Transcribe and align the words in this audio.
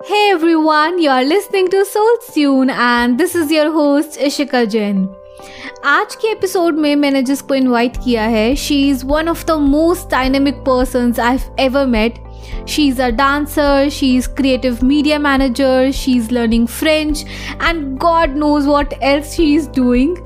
Hey 0.00 0.30
everyone, 0.30 0.98
you 0.98 1.10
are 1.10 1.22
listening 1.22 1.68
to 1.68 1.84
Soul 1.84 2.16
Tune 2.32 2.70
and 2.70 3.18
this 3.20 3.34
is 3.34 3.50
your 3.50 3.70
host 3.72 4.18
Ishika 4.18 4.62
Jain. 4.66 5.00
आज 5.84 6.14
के 6.14 6.30
episode 6.32 6.78
में 6.78 6.94
मैंने 6.96 7.22
जिसको 7.22 7.54
invite 7.54 7.96
किया 8.04 8.22
है 8.34 8.54
she 8.56 8.80
is 8.90 9.04
one 9.06 9.28
of 9.28 9.44
the 9.46 9.56
most 9.64 10.10
dynamic 10.10 10.54
person 10.68 11.12
I 11.22 11.38
ever 11.64 11.86
met 11.86 12.14
she 12.68 12.86
is 12.88 13.02
a 13.02 13.08
dancer 13.18 13.88
she 13.92 14.14
is 14.16 14.28
creative 14.36 14.78
media 14.84 15.18
manager 15.18 15.90
she 15.94 16.16
is 16.16 16.32
learning 16.34 16.66
French 16.68 17.24
and 17.62 17.86
God 17.98 18.36
knows 18.36 18.66
what 18.66 18.92
else 19.02 19.34
she 19.36 19.54
is 19.54 19.68
doing 19.76 20.16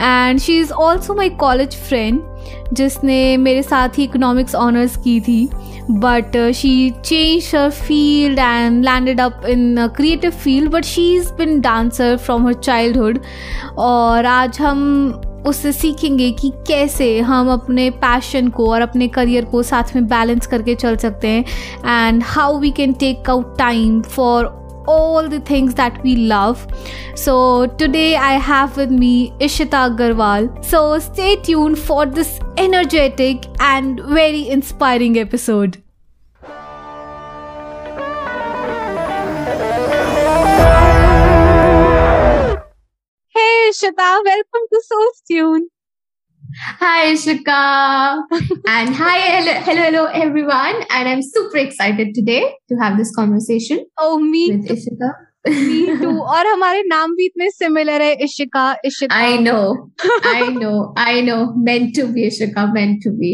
and 0.00 0.40
she 0.40 0.58
is 0.60 0.72
also 0.72 1.14
my 1.14 1.30
college 1.44 1.76
friend 1.88 2.22
जिसने 2.73 3.37
मेरे 3.37 3.63
साथ 3.63 3.97
ही 3.97 4.03
economics 4.03 4.55
honours 4.55 4.97
की 4.97 5.19
थी 5.21 5.49
but 5.91 6.37
she 6.55 6.89
change 6.89 7.41
changed 7.41 7.71
field 7.71 8.39
and 8.39 8.85
and 8.85 9.19
up 9.19 9.45
in 9.49 9.77
a 9.77 9.89
creative 9.89 10.35
field, 10.35 10.71
but 10.71 10.85
she's 10.85 11.31
been 11.31 11.61
dancer 11.61 12.11
from 12.17 12.45
her 12.47 12.53
childhood. 12.53 13.19
और 13.77 14.25
आज 14.25 14.59
हम 14.59 14.81
उससे 15.47 15.71
सीखेंगे 15.71 16.31
कि 16.31 16.51
कैसे 16.67 17.19
हम 17.19 17.49
अपने 17.49 17.89
पैशन 17.89 18.47
को 18.47 18.71
और 18.71 18.81
अपने 18.81 19.07
करियर 19.07 19.45
को 19.45 19.63
साथ 19.63 19.95
में 19.95 20.07
बैलेंस 20.07 20.47
करके 20.47 20.75
चल 20.75 20.95
सकते 20.95 21.27
हैं 21.27 21.45
and 22.07 22.23
how 22.25 22.59
we 22.59 22.71
can 22.71 22.93
take 22.93 23.29
out 23.29 23.57
time 23.57 24.01
for 24.01 24.68
all 24.93 25.29
the 25.29 25.39
things 25.39 25.75
that 25.75 26.01
we 26.03 26.15
love. 26.15 26.65
So, 27.15 27.67
today 27.83 28.15
I 28.15 28.33
have 28.49 28.77
with 28.77 28.91
me 28.91 29.31
Ishita 29.39 29.81
Agarwal. 29.89 30.49
So, 30.63 30.99
stay 30.99 31.35
tuned 31.35 31.77
for 31.77 32.05
this 32.05 32.39
energetic 32.57 33.45
and 33.59 33.99
very 34.01 34.47
inspiring 34.49 35.17
episode. 35.17 35.81
Hey 43.35 43.69
Ishita, 43.71 44.07
welcome 44.25 44.65
to 44.73 44.81
Soul 44.87 45.11
Tune. 45.27 45.69
Hi, 46.80 47.12
Ishika. 47.12 48.22
and 48.68 48.94
hi, 48.94 49.18
hello, 49.18 49.52
hello, 49.60 49.82
hello, 49.82 50.04
everyone. 50.06 50.76
And 50.90 51.08
I'm 51.08 51.22
super 51.22 51.56
excited 51.58 52.14
today 52.14 52.42
to 52.68 52.76
have 52.76 52.96
this 52.96 53.14
conversation. 53.14 53.84
Oh, 53.98 54.18
me 54.18 54.50
with 54.52 54.68
too. 54.68 54.74
Ishika. 54.74 55.10
me 55.46 55.98
too. 55.98 56.12
और 56.34 56.46
हमारे 56.46 56.82
नाम 56.88 57.14
भी 57.16 57.24
इतने 57.26 57.50
similar 57.50 58.02
है 58.02 58.12
Ishika 58.24 58.64
Ishika 58.84 59.16
I 59.16 59.36
know, 59.46 59.90
I 60.24 60.48
know, 60.60 60.92
I 60.96 61.20
know. 61.22 61.52
Meant 61.56 61.94
to 61.96 62.06
be, 62.12 62.28
Ishika, 62.28 62.72
meant 62.72 63.02
to 63.02 63.10
be. 63.10 63.32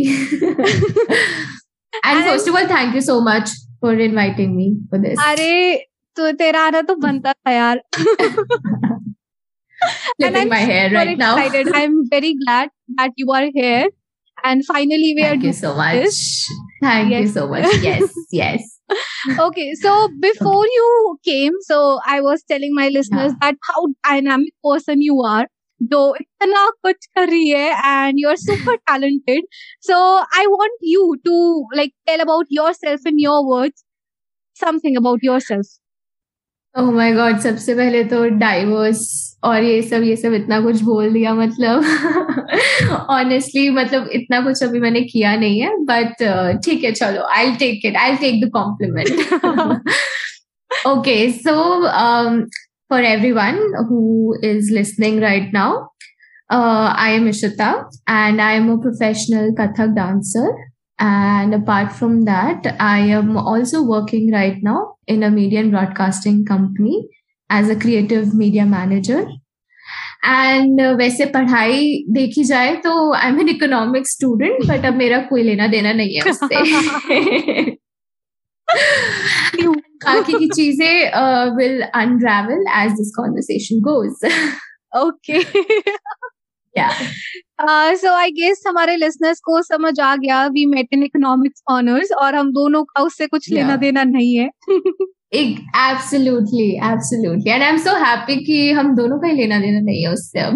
and, 2.05 2.19
And- 2.19 2.25
first 2.25 2.49
of 2.49 2.55
all, 2.55 2.67
thank 2.67 2.95
you 2.95 3.01
so 3.03 3.21
much 3.21 3.51
for 3.81 3.95
inviting 3.95 4.57
me 4.57 4.73
for 4.89 4.99
this. 4.99 5.19
अरे 5.27 5.87
तो 6.17 6.33
तेरा 6.39 6.63
आना 6.67 6.81
तो 6.83 6.95
बनता 7.07 7.33
था 7.33 7.51
यार 7.53 7.83
and 10.22 10.38
I'm 10.38 10.50
my 10.50 10.58
hair 10.58 10.92
right 10.92 11.10
excited. 11.10 11.68
now. 11.68 11.74
I'm 11.74 12.10
very 12.10 12.36
glad 12.46 12.70
that 12.98 13.12
you 13.16 13.32
are 13.32 13.48
here. 13.54 13.90
And 14.44 14.66
finally, 14.66 15.14
we 15.16 15.22
Thank 15.22 15.26
are. 15.26 15.30
Thank 15.32 15.44
you 15.44 15.54
so 15.54 15.76
much. 15.76 16.04
This. 16.04 16.50
Thank 16.82 17.12
yes. 17.12 17.22
you 17.22 17.28
so 17.28 17.48
much. 17.48 17.66
Yes, 17.82 18.14
yes. 18.32 18.80
okay, 19.40 19.74
so 19.76 20.10
before 20.20 20.66
okay. 20.66 20.70
you 20.74 21.18
came, 21.26 21.54
so 21.62 22.00
I 22.06 22.22
was 22.22 22.44
telling 22.44 22.74
my 22.74 22.90
listeners 22.90 23.34
yeah. 23.34 23.52
that 23.52 23.56
how 23.64 23.88
dynamic 24.04 24.54
person 24.64 25.02
you 25.02 25.22
are. 25.22 25.48
Though 25.80 26.16
itna 26.20 26.68
kuch 26.86 27.08
career, 27.18 27.76
and 27.84 28.18
you're 28.18 28.38
super 28.38 28.76
talented. 28.88 29.44
So 29.82 29.96
I 29.96 30.46
want 30.48 30.74
you 30.82 31.18
to 31.26 31.66
like 31.74 31.94
tell 32.08 32.22
about 32.22 32.46
yourself 32.50 33.02
in 33.06 33.20
your 33.20 33.48
words 33.48 33.84
something 34.54 34.96
about 34.96 35.20
yourself. 35.22 35.66
Oh 36.76 36.92
my 36.92 37.12
god 37.14 37.38
सबसे 37.40 37.74
पहले 37.76 38.04
तो 38.04 38.24
diverse 38.30 39.04
और 39.44 39.64
ये 39.64 39.82
सब 39.82 40.04
ये 40.04 40.16
सब 40.16 40.34
इतना 40.34 40.60
कुछ 40.62 40.82
बोल 40.82 41.12
दिया 41.14 41.34
मतलब। 41.34 41.84
ऑनेस्टली 43.10 43.70
मतलब 43.70 44.10
इतना 44.14 44.40
कुछ 44.42 44.64
अभी 44.64 44.80
मैंने 44.80 45.02
किया 45.04 45.36
नहीं 45.36 45.60
है 45.62 45.70
बट 45.86 46.24
ठीक 46.66 46.84
है, 46.84 46.92
चलो 46.92 47.24
I 47.36 47.52
take 47.56 47.86
it 47.86 47.98
I 47.98 48.16
take 48.16 48.44
the 48.46 48.50
compliment 48.54 49.10
okay 50.88 51.16
so 51.32 51.56
for 52.90 53.06
everyone 53.06 53.60
who 53.90 54.36
is 54.44 54.74
listening 54.74 55.20
right 55.20 55.52
now 55.54 55.84
I 56.52 57.14
am 57.14 57.28
Ishita 57.28 57.72
and 58.10 58.42
I 58.42 58.56
am 58.56 58.72
a 58.74 58.82
professional 58.82 59.52
Kathak 59.60 59.96
dancer 59.96 60.65
And 60.99 61.55
apart 61.55 61.93
from 61.93 62.25
that, 62.25 62.77
I 62.79 62.99
am 63.19 63.37
also 63.37 63.83
working 63.83 64.31
right 64.33 64.63
now 64.63 64.97
in 65.07 65.23
a 65.23 65.31
media 65.31 65.61
and 65.61 65.71
broadcasting 65.71 66.45
company 66.45 67.09
as 67.51 67.71
a 67.71 67.77
creative 67.77 68.35
media 68.35 68.67
manager. 68.67 69.27
And 70.27 70.81
वैसे 70.97 71.25
पढ़ाई 71.35 72.05
देखी 72.13 72.43
जाए 72.45 72.75
तो 72.85 72.91
I 73.15 73.29
am 73.29 73.41
an 73.41 73.49
economic 73.49 74.09
student 74.09 74.67
but 74.69 74.85
अब 74.87 74.97
मेरा 74.97 75.19
कोई 75.31 75.43
लेना 75.43 75.67
देना 75.75 75.93
नहीं 75.93 76.17
है 76.17 76.31
उससे 76.31 77.77
बाकी 80.05 80.39
की 80.39 80.49
चीजें 80.49 81.55
will 81.57 81.81
unravel 81.83 82.65
as 82.83 82.93
this 82.99 83.13
conversation 83.17 83.81
goes 83.89 84.29
Okay. 84.93 85.45
Uh, 86.78 87.96
so 87.96 88.14
I 88.14 88.32
guess 88.38 88.64
हमारे 88.68 88.96
listeners 88.98 89.40
को 89.44 89.62
समझ 89.64 90.00
आ 90.00 90.16
गया 90.24 90.40
we 90.56 90.66
met 90.76 90.96
in 90.98 91.04
economics 91.04 91.62
honors 91.72 92.12
और 92.22 92.36
हम 92.36 92.52
दोनों 92.54 92.84
का 92.84 93.04
उससे 93.04 93.28
कुछ 93.28 93.50
yeah. 93.50 93.58
लेना 93.58 93.76
देना 93.84 94.04
नहीं 94.04 94.36
है 94.38 94.50
absolutely 95.36 96.70
absolutely 96.92 97.52
and 97.52 97.64
I 97.64 97.70
am 97.70 97.78
so 97.86 97.96
happy 98.06 98.36
कि 98.46 98.72
हम 98.80 98.96
दोनों 98.96 99.20
का 99.20 99.28
ही 99.28 99.36
लेना 99.36 99.60
देना 99.60 99.80
नहीं 99.80 100.04
है 100.04 100.12
उससे 100.14 100.40
अब 100.40 100.56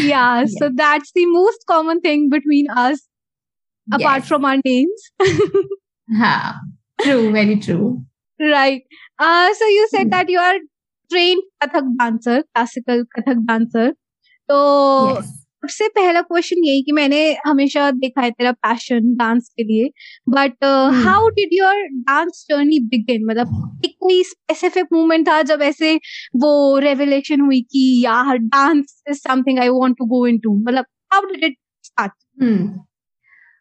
yeah, 0.00 0.44
so 0.58 0.68
that's 0.80 1.12
the 1.18 1.24
most 1.26 1.66
common 1.72 2.00
thing 2.00 2.28
between 2.30 2.70
us 2.84 3.02
apart 3.96 4.22
Yes. 4.22 4.28
from 4.28 4.44
our 4.44 4.58
names. 4.64 5.06
हाँ 6.20 6.76
true 7.02 7.18
very 7.32 7.56
true 7.66 7.90
right. 8.40 8.82
Uh, 9.24 9.48
so 9.54 9.66
you 9.72 9.86
said 9.90 10.10
that 10.12 10.30
you 10.34 10.38
are 10.44 10.58
trained 11.12 11.46
Kathak 11.62 11.94
dancer, 12.00 12.40
classical 12.54 13.06
Kathak 13.16 13.46
dancer. 13.52 13.86
तो 14.48 14.58
सबसे 15.62 15.88
पहला 15.96 16.20
question 16.20 16.64
यही 16.64 16.82
कि 16.82 16.92
मैंने 16.92 17.18
हमेशा 17.46 17.90
देखा 17.90 18.20
है 18.22 18.30
तेरा 18.30 18.52
पैशन 18.66 19.14
डांस 19.16 19.48
के 19.56 19.64
लिए 19.64 19.90
but. 20.28 20.64
How 21.04 21.28
did 21.36 21.48
your 21.52 21.82
dance 22.08 22.44
journey 22.48 22.78
begin 22.92 23.24
मतलब 23.26 23.80
एक 23.84 23.94
कोई 24.00 24.22
स्पेसिफिक 24.30 24.86
मोमेंट 24.92 25.26
था 25.28 25.40
जब 25.50 25.62
ऐसे 25.62 25.94
वो 26.44 26.78
रेवलेशन 26.84 27.40
हुई 27.40 27.60
कि 27.72 27.84
यार 28.04 28.36
dance 28.38 29.02
is 29.10 29.18
something 29.28 29.58
I 29.58 29.68
want 29.78 29.96
to 29.98 30.04
go 30.14 30.26
into 30.26 30.54
मतलब 30.68 30.84
how 31.12 31.32
did 31.32 31.44
it 31.44 31.56
start. 31.84 32.12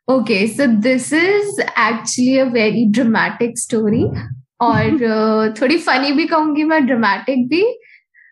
Okay, 0.08 0.38
so 0.48 0.66
this 0.86 1.12
is 1.14 1.60
actually 1.82 2.40
a 2.40 2.46
very 2.54 2.86
dramatic 2.98 3.58
story. 3.64 4.00
और 4.62 5.54
थोड़ी 5.62 5.78
फनी 5.78 6.12
भी 6.12 6.26
कहूँगी 6.26 6.64
मैं 6.64 6.86
ड्रामेटिक 6.88 7.48
भी 7.48 7.64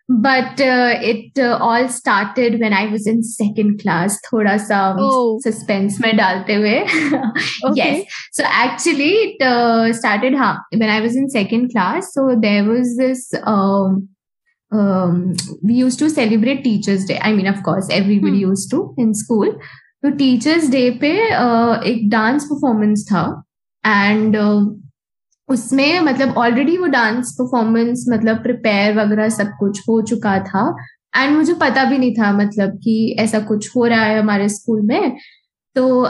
but 0.08 0.60
it 1.04 1.40
all 1.40 1.86
started 1.88 2.54
when 2.62 2.72
I 2.72 2.86
was 2.86 3.08
in 3.08 3.20
second 3.22 3.80
class 3.80 4.20
थोड़ा 4.24 4.56
सा 4.56 4.80
suspense 5.44 5.98
में 6.00 6.16
डालते 6.16 6.54
हुए। 6.54 6.78
सो 6.88 8.42
एक्चुअली 8.64 9.12
इट 9.22 9.38
स्टार्टेड 9.96 10.36
हा 10.36 10.52
when 10.74 10.88
I 10.88 11.00
was 11.00 11.18
in 11.18 11.28
second 11.28 11.70
class 11.70 12.04
so 12.04 12.34
there 12.40 12.62
was 12.62 12.96
this 13.00 13.30
we 15.64 15.74
use 15.74 15.98
to 16.00 16.08
celebrate 16.08 16.62
teachers 16.64 17.06
day 17.06 17.14
I 17.14 17.32
mean 17.32 17.48
of course 17.48 17.90
everybody 17.90 18.38
use 18.38 18.70
to 18.70 18.94
in 18.98 19.12
school 19.12 19.50
तो 20.02 20.10
teachers 20.10 20.70
day 20.70 20.90
पे 21.00 21.10
एक 21.90 22.08
dance 22.10 22.44
performance 22.44 23.06
था 23.12 23.24
and 23.86 24.36
उसमें 25.50 26.00
मतलब 26.00 26.36
already 26.38 26.76
वो 26.78 26.86
dance 26.88 27.34
performance 27.38 28.04
मतलब 28.10 28.42
prepare 28.42 28.96
वगैरह 28.98 29.28
सब 29.28 29.50
कुछ 29.60 29.80
हो 29.88 30.00
चुका 30.08 30.38
था। 30.44 30.64
एंड 31.16 31.36
मुझे 31.36 31.54
पता 31.60 31.84
भी 31.84 31.98
नहीं 31.98 32.14
था 32.14 32.32
मतलब 32.32 32.76
कि 32.84 33.16
ऐसा 33.20 33.38
कुछ 33.46 33.68
हो 33.76 33.84
रहा 33.86 34.04
है 34.04 34.18
हमारे 34.20 34.48
स्कूल 34.48 34.80
में। 34.86 35.16
तो 35.76 36.06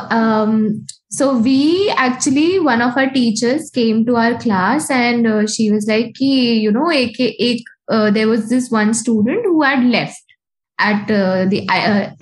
so 1.12 1.30
we 1.42 1.62
actually 2.04 2.58
one 2.58 2.82
of 2.82 2.98
our 2.98 3.06
teachers 3.10 3.70
came 3.70 4.04
to 4.04 4.14
our 4.16 4.34
class 4.42 4.90
and 4.90 5.28
she 5.48 5.70
was 5.70 5.88
like 5.90 6.12
कि 6.16 6.30
यू 6.66 6.70
नो 6.70 6.90
एक 6.90 7.20
एक 7.20 7.68
there 8.12 8.26
was 8.26 8.48
this 8.48 8.72
one 8.72 8.92
student 9.02 9.46
who 9.46 9.62
had 9.62 9.84
left 9.90 10.32
at 10.78 11.12
the 11.50 11.66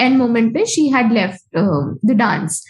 end 0.01 0.17
moment 0.19 0.53
पे 0.55 0.65
she 0.67 0.87
had 0.95 1.13
left 1.13 1.59
the 2.07 2.17
dance 2.19 2.63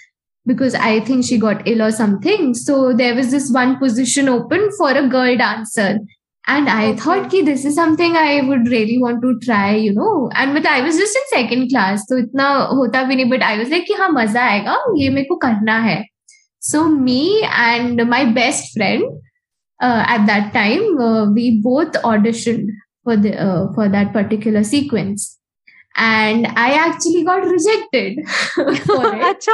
because 0.47 0.75
I 0.75 0.99
think 0.99 1.25
she 1.25 1.37
got 1.37 1.67
ill 1.67 1.81
or 1.81 1.91
something. 1.91 2.53
So 2.53 2.93
there 2.93 3.15
was 3.15 3.31
this 3.31 3.51
one 3.51 3.77
position 3.77 4.29
open 4.29 4.69
for 4.77 4.91
a 4.91 5.07
girl 5.07 5.37
dancer. 5.37 5.99
And 6.45 6.69
I 6.69 6.87
Okay. 6.87 6.99
thought 6.99 7.29
कि 7.31 7.45
this 7.45 7.63
is 7.63 7.75
something 7.75 8.17
I 8.17 8.41
would 8.41 8.67
really 8.67 8.97
want 9.01 9.21
to 9.21 9.39
try, 9.39 9.75
you 9.75 9.93
know. 9.93 10.29
And 10.35 10.53
but 10.53 10.65
I 10.65 10.81
was 10.81 10.97
just 10.97 11.15
in 11.15 11.21
second 11.33 11.69
class, 11.69 12.05
तो 12.09 12.17
इतना 12.17 12.47
होता 12.71 13.03
भी 13.07 13.15
नहीं. 13.15 13.29
But 13.29 13.43
I 13.43 13.57
was 13.57 13.69
like 13.69 13.85
कि 13.87 13.93
हाँ 13.93 14.09
मजा 14.09 14.41
आएगा, 14.41 14.77
ये 14.97 15.09
मेरे 15.09 15.27
को 15.29 15.35
करना 15.45 15.77
है. 15.85 16.03
So 16.59 16.89
me 16.89 17.43
and 17.43 18.05
my 18.09 18.25
best 18.25 18.73
friend, 18.77 19.03
uh, 19.81 20.03
at 20.07 20.25
that 20.27 20.51
time 20.53 20.97
uh, 20.97 21.31
we 21.31 21.61
both 21.61 21.93
auditioned 22.03 22.67
for 23.03 23.15
the 23.15 23.31
uh, 23.45 23.73
for 23.73 23.87
that 23.89 24.13
particular 24.13 24.63
sequence 24.63 25.36
And 25.98 26.46
i 26.56 26.72
actually 26.74 27.24
got 27.24 27.44
rejected 27.46 28.18
for 28.86 29.04
it. 29.14 29.46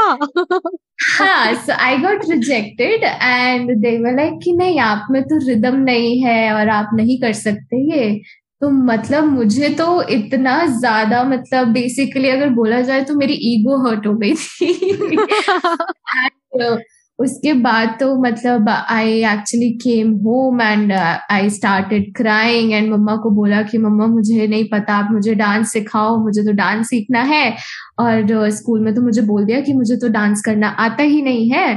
हाँ 1.18 1.54
so 1.66 1.74
I 1.78 2.00
got 2.02 2.26
rejected 2.28 3.02
and 3.04 3.70
they 3.84 3.98
were 3.98 4.12
like 4.18 4.38
कि 4.44 4.52
नहीं 4.56 4.78
आप 4.80 5.06
में 5.10 5.22
तो 5.24 5.38
rhythm 5.48 5.76
नहीं 5.84 6.20
है 6.24 6.52
और 6.54 6.68
आप 6.70 6.90
नहीं 6.94 7.18
कर 7.20 7.32
सकते 7.34 7.76
ये। 7.92 8.14
तो 8.60 8.70
मतलब 8.70 9.24
मुझे 9.24 9.68
तो 9.78 9.86
इतना 10.16 10.56
ज़्यादा 10.78 11.22
मतलब 11.24 11.68
बेसिकली 11.72 12.28
अगर 12.30 12.48
बोला 12.60 12.80
जाए 12.90 13.04
तो 13.04 13.14
मेरी 13.16 13.34
ईगो 13.54 13.78
हर्ट 13.88 14.06
हो 14.06 14.14
गई 14.24 14.34
थी। 14.34 15.16
And, 16.60 16.78
उसके 17.18 17.52
बाद 17.62 17.96
तो 18.00 18.14
मतलब 18.22 18.68
I 18.68 19.12
actually 19.24 19.70
came 19.82 20.12
home 20.24 20.60
and 20.60 20.92
I 20.92 21.50
started 21.50 22.12
crying 22.16 22.72
and 22.72 22.90
मम्मा 22.92 23.16
को 23.16 23.30
बोला 23.30 23.62
कि 23.62 23.78
मम्मा 23.78 24.06
मुझे 24.06 24.46
नहीं 24.46 24.64
पता 24.72 24.94
आप 24.94 25.10
मुझे 25.12 25.34
डांस 25.34 25.72
सिखाओ 25.72 26.16
मुझे 26.22 26.42
तो 26.44 26.52
डांस 26.52 26.88
सीखना 26.88 27.22
है 27.22 27.44
और 28.00 28.50
स्कूल 28.50 28.80
में 28.80 28.94
तो 28.94 29.02
मुझे 29.02 29.22
बोल 29.22 29.44
दिया 29.44 29.60
कि 29.60 29.72
मुझे 29.72 29.96
तो 29.96 30.08
डांस 30.08 30.42
करना 30.46 30.68
आता 30.86 31.02
ही 31.04 31.22
नहीं 31.22 31.48
है 31.50 31.68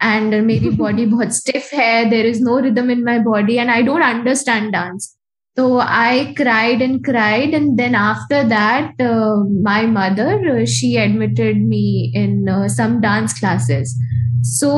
एंड 0.00 0.34
मेरी 0.44 0.70
बॉडी 0.76 1.06
बहुत 1.06 1.34
स्टिफ 1.36 1.70
है 1.74 2.04
there 2.10 2.26
is 2.26 2.42
no 2.44 2.58
rhythm 2.60 2.90
in 2.90 3.04
my 3.04 3.18
body 3.22 3.56
and 3.56 3.70
I 3.70 3.82
don't 3.82 4.02
understand 4.04 4.72
dance 4.72 5.14
तो 5.56 5.78
I 5.78 6.24
cried 6.34 6.82
and 6.82 7.04
cried 7.04 7.54
and 7.54 7.76
then 7.76 7.94
after 7.96 8.42
that 8.48 9.02
my 9.64 9.86
mother 9.88 10.64
she 10.68 10.94
admitted 10.98 11.66
me 11.68 11.84
in 12.16 12.44
some 12.68 13.00
dance 13.00 13.00
some 13.00 13.00
dance 13.00 13.38
classes. 13.38 13.94
So 14.43 14.71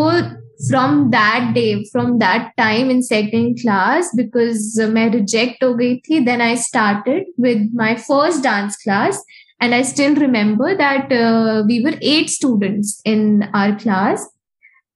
from 0.70 1.12
that 1.12 1.54
day, 1.54 1.86
from 1.92 2.20
that 2.20 2.52
time 2.58 2.90
in 2.90 3.02
second 3.02 3.60
class, 3.62 4.10
because 4.16 4.80
uh, 4.82 4.88
my 4.88 5.06
reject 5.08 5.64
ho 5.64 5.76
gayi 5.76 6.02
thi, 6.06 6.20
then 6.24 6.42
I 6.42 6.56
started 6.56 7.24
with 7.38 7.70
my 7.74 7.96
first 7.96 8.44
dance 8.44 8.82
class. 8.84 9.24
And 9.62 9.76
I 9.76 9.82
still 9.82 10.16
remember 10.16 10.76
that 10.76 11.12
uh, 11.12 11.64
we 11.68 11.84
were 11.84 11.96
eight 12.02 12.30
students 12.30 13.02
in 13.04 13.50
our 13.54 13.78
class. 13.78 14.28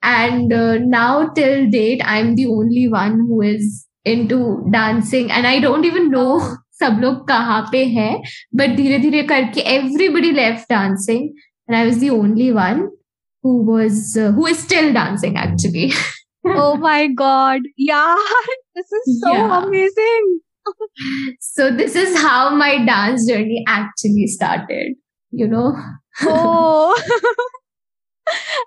And 0.02 0.54
uh, 0.54 0.78
now 0.78 1.30
till 1.30 1.70
date, 1.70 2.02
I'm 2.04 2.36
the 2.36 2.46
only 2.48 2.88
one 2.88 3.18
who 3.28 3.42
is 3.42 3.86
into 4.06 4.40
dancing 4.72 5.32
and 5.32 5.46
I 5.46 5.60
don't 5.60 5.86
even 5.86 6.10
know 6.12 6.40
सब 6.80 7.00
लोग 7.02 7.28
कहाँ 7.28 7.62
पे 7.72 7.84
हैं 7.98 8.14
but 8.56 8.76
धीरे 8.78 8.98
धीरे 9.00 9.22
करके 9.28 9.62
everybody 9.76 10.32
left 10.32 10.70
dancing 10.70 11.24
and 11.24 11.76
I 11.76 11.86
was 11.86 12.04
the 12.04 12.10
only 12.14 12.50
one 12.52 12.88
who 13.43 13.63
was 13.63 14.17
uh, 14.17 14.33
who 14.33 14.47
is 14.47 14.59
still 14.59 14.93
dancing 14.93 15.37
actually. 15.37 15.93
oh 16.47 16.77
my 16.77 17.07
god! 17.09 17.63
Yeah, 17.77 18.17
this 18.75 18.91
is 18.93 19.21
so 19.23 19.33
yeah. 19.33 19.65
amazing. 19.65 20.41
so 21.41 21.71
this 21.71 21.95
is 21.97 22.17
how 22.19 22.51
my 22.55 22.85
dance 22.85 23.29
journey 23.29 23.65
actually 23.67 24.27
started. 24.27 24.95
You 25.31 25.49
know. 25.49 25.77
oh. 26.23 26.95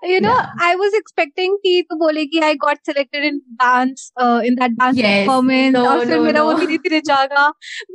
you 0.02 0.20
know 0.20 0.34
yeah. 0.34 0.50
i 0.60 0.74
was 0.74 0.94
expecting 0.94 1.56
ki 1.64 1.72
to 1.90 1.96
bole 2.02 2.20
ki 2.30 2.40
i 2.42 2.54
got 2.62 2.78
selected 2.84 3.26
in 3.28 3.40
dance 3.60 4.10
uh, 4.16 4.40
in 4.44 4.56
that 4.60 4.76
dance 4.78 4.96
yes. 4.96 5.24
performance 5.24 5.72
no, 5.74 5.82
no, 6.02 6.30
no. 6.36 6.44
wo 6.46 6.54
dheere 6.62 7.44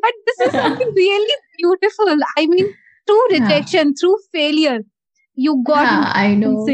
but 0.05 0.21
this 0.27 0.39
is 0.47 0.51
something 0.51 0.93
really 0.99 1.39
beautiful 1.57 2.27
i 2.37 2.45
mean 2.53 2.71
through 3.05 3.25
rejection 3.33 3.91
yeah. 3.91 3.97
through 3.99 4.15
failure 4.37 4.79
you 5.37 5.63
got 5.67 5.85
yeah, 5.85 6.11
I 6.15 6.35
know. 6.35 6.67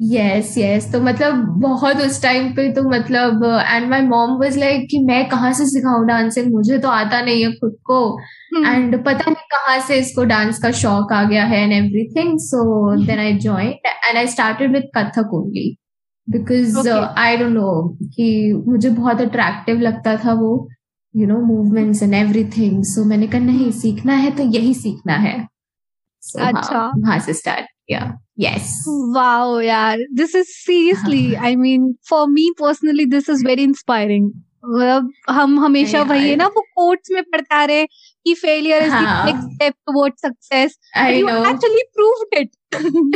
Yes 0.00 0.58
yes 0.58 0.92
तो 0.92 1.00
मतलब 1.00 1.34
बहुत 1.60 1.96
उस 1.96 2.22
time 2.22 2.48
पे 2.52 2.72
तो 2.72 2.82
मतलब 2.82 3.44
and 3.68 3.90
my 3.90 4.00
mom 4.02 4.30
was 4.40 4.58
like 4.58 4.86
कि 4.90 4.98
मैं 4.98 5.28
कहाँ 5.28 5.52
से 5.52 5.66
सिखाऊं 5.66 6.06
डांसिंग 6.06 6.52
मुझे 6.52 6.78
तो 6.78 6.88
आता 6.88 7.20
नहीं 7.22 7.44
है 7.44 7.52
खुद 7.52 7.76
को। 7.84 8.18
And 8.56 8.94
hmm. 8.94 9.06
पता 9.06 9.30
नहीं 9.30 9.46
कहाँ 9.52 9.78
से 9.80 9.96
इसको 9.96 10.24
डांस 10.24 10.58
का 10.58 10.70
शौक 10.70 11.12
आ 11.12 11.24
गया 11.24 11.44
है 11.44 11.62
and 11.62 11.72
everything 11.72 12.38
so 12.38 12.96
then 13.06 13.18
I 13.18 13.32
joined 13.32 13.86
and 13.86 14.18
I 14.18 14.26
started 14.26 14.72
with 14.72 14.82
Kathak 14.98 15.34
only 15.34 15.76
because 16.30 16.88
I 17.18 17.36
don't 17.36 17.52
know 17.52 17.98
कि 18.04 18.52
मुझे 18.68 18.90
बहुत 18.90 19.20
अट्रैक्टिव 19.20 19.80
लगता 19.80 20.16
था 20.16 20.32
वो 20.32 20.68
you 21.16 21.26
know 21.26 21.40
movements 21.40 22.02
and 22.02 22.14
everything 22.14 22.84
so 22.84 23.04
मैंने 23.04 23.26
कहा 23.26 23.40
नहीं 23.40 23.70
सीखना 23.70 24.12
है 24.12 24.30
तो 24.30 24.42
यही 24.42 24.74
सीखना 24.74 25.12
है। 25.12 25.53
So, 26.30 26.40
अच्छा 26.40 26.90
वहाँ 26.98 27.18
से 27.18 27.34
स्टार्ट 27.34 27.66
किया 27.88 28.18
yes. 28.36 28.70
Wow 29.16 29.58
yeah 29.58 29.96
this 30.12 30.34
is 30.34 30.48
seriously 30.64 31.36
i 31.50 31.54
mean 31.56 31.94
for 32.08 32.26
me 32.26 32.52
personally 32.58 33.04
this 33.04 33.28
is 33.28 33.42
very 33.42 33.62
inspiring. 33.62 34.32
मतलब 34.66 35.10
हम 35.30 35.58
हमेशा 35.60 36.02
वही 36.02 36.28
है 36.30 36.36
ना 36.36 36.46
वो 36.46 36.60
कोर्ट्स 36.60 37.10
में 37.12 37.22
पढ़ता 37.22 37.64
रहे 37.64 37.86
कि 37.86 38.34
failure 38.34 38.82
is 38.82 38.92
the 38.92 39.24
next 39.26 39.54
step 39.54 39.74
toward 39.86 40.14
success 40.18 40.78
you 40.96 41.28
actually 41.28 41.82
proved 41.94 42.38
it 42.38 42.50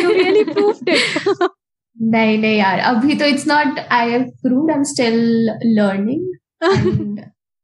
you 0.04 0.10
really 0.10 0.44
proved 0.44 0.88
it 0.88 1.48
नहीं 2.02 2.38
नहीं 2.38 2.58
यार. 2.58 2.78
अभी 2.78 3.14
तो 3.14 3.24
it's 3.24 3.46
not 3.46 3.78
I 3.78 4.10
have 4.10 4.22
proved 4.22 4.70
I 4.70 4.76
am 4.76 4.82
still 4.82 5.18
learning 5.78 7.18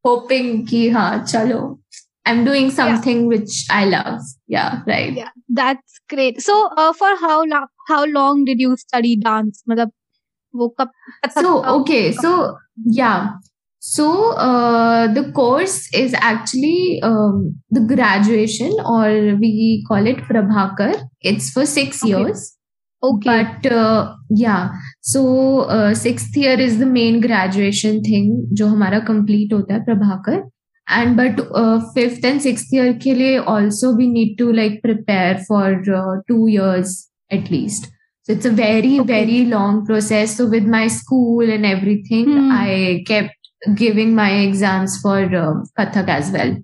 hoping 0.06 0.66
कि 0.68 0.88
हाँ 0.90 1.24
चलो. 1.24 1.83
I'm 2.25 2.45
doing 2.45 2.69
something 2.69 3.21
yeah. 3.21 3.27
which 3.27 3.65
I 3.71 3.85
love. 3.85 4.21
Yeah, 4.47 4.81
right. 4.87 5.13
Yeah, 5.13 5.29
that's 5.49 5.99
great. 6.09 6.41
So, 6.41 6.69
uh, 6.77 6.93
for 6.93 7.15
how 7.17 7.43
long? 7.43 7.67
How 7.87 8.05
long 8.05 8.45
did 8.45 8.59
you 8.59 8.75
study 8.77 9.15
dance? 9.15 9.63
मतलब 9.69 9.91
वो 10.55 10.75
कब? 10.79 10.89
So 11.33 11.63
okay, 11.79 12.11
so 12.11 12.55
yeah, 12.85 13.31
So 13.81 14.33
uh, 14.33 15.07
the 15.13 15.31
course 15.31 15.87
is 15.93 16.13
actually 16.13 16.99
um, 17.01 17.61
the 17.71 17.79
graduation, 17.79 18.73
or 18.85 19.37
we 19.39 19.85
call 19.87 20.05
it 20.05 20.17
Prabhakar. 20.17 21.01
It's 21.21 21.49
for 21.51 21.65
six 21.65 22.03
okay. 22.03 22.09
years. 22.09 22.57
Okay. 23.01 23.29
But 23.61 23.71
uh, 23.71 24.15
yeah, 24.29 24.71
so 24.99 25.61
uh, 25.61 25.93
sixth 25.95 26.35
year 26.35 26.59
is 26.59 26.77
the 26.79 26.85
main 26.85 27.21
graduation 27.21 28.03
thing, 28.03 28.47
जो 28.53 28.67
हमारा 28.67 29.05
complete 29.07 29.53
होता 29.53 29.73
है 29.73 29.85
Prabhakar. 29.85 30.41
And 30.87 31.15
but 31.15 31.39
uh, 31.53 31.81
fifth 31.93 32.23
and 32.25 32.41
sixth 32.41 32.73
year 32.73 32.93
के 32.93 33.13
लिए 33.13 33.45
also 33.45 33.93
we 33.95 34.07
need 34.07 34.37
to 34.37 34.51
like 34.51 34.81
prepare 34.81 35.37
for 35.47 35.65
uh, 35.95 36.21
two 36.27 36.47
years 36.47 37.07
at 37.31 37.51
least. 37.51 37.91
So 38.23 38.33
it's 38.33 38.45
a 38.45 38.51
very 38.51 38.99
okay. 38.99 39.07
very 39.07 39.45
long 39.45 39.85
process. 39.85 40.35
So 40.37 40.47
with 40.47 40.65
my 40.65 40.87
school 40.87 41.49
and 41.49 41.65
everything, 41.65 42.25
hmm. 42.25 42.51
I 42.51 43.03
kept 43.07 43.39
giving 43.67 44.15
my 44.15 44.43
exams 44.43 44.99
for 45.03 45.29
Kathak 45.79 46.09
as 46.09 46.31
well 46.33 46.55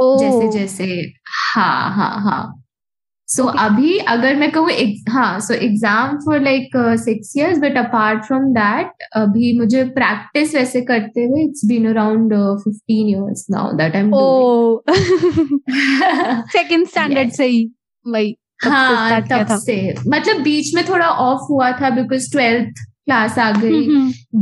जैसे 0.00 0.48
जैसे 0.58 0.84
हाँ 1.54 1.90
हाँ 1.94 2.20
हाँ 2.22 2.62
सो 3.31 3.43
so, 3.43 3.49
okay. 3.49 3.65
अभी 3.65 3.97
अगर 3.97 4.35
मैं 4.35 4.51
कहूँ 4.51 4.69
हाँ 5.09 5.39
so 5.39 5.53
exam 5.53 6.17
for 6.17 6.41
like 6.41 6.71
six 6.99 7.33
years 7.37 7.57
but 7.57 7.77
apart 7.77 8.25
from 8.25 8.43
that 8.53 9.03
अभी 9.15 9.57
मुझे 9.59 9.83
प्रैक्टिस 9.83 10.55
वैसे 10.55 10.81
करते 10.81 11.25
हुए 11.25 11.43
it's 11.43 11.65
been 11.65 11.87
around 11.89 12.33
fifteen 12.63 13.07
years 13.07 13.45
now 13.51 13.71
that 13.77 13.95
I 13.95 14.01
am 14.01 14.11
second 16.47 16.87
standard 16.87 17.31
से 17.31 17.45
ही 17.45 17.69
वही 18.05 18.35
हाँ 18.63 19.21
तब 19.21 19.57
से। 19.57 19.75
मतलब 20.07 20.41
बीच 20.41 20.75
में 20.75 20.83
थोड़ा 20.89 21.07
ऑफ़ 21.07 21.45
हुआ 21.49 21.71
था 21.71 21.89
बिकॉज़ 21.89 22.31
ट्वेल्थ 22.31 22.83
क्लास 23.05 23.39
आ 23.39 23.51
गई। 23.51 23.87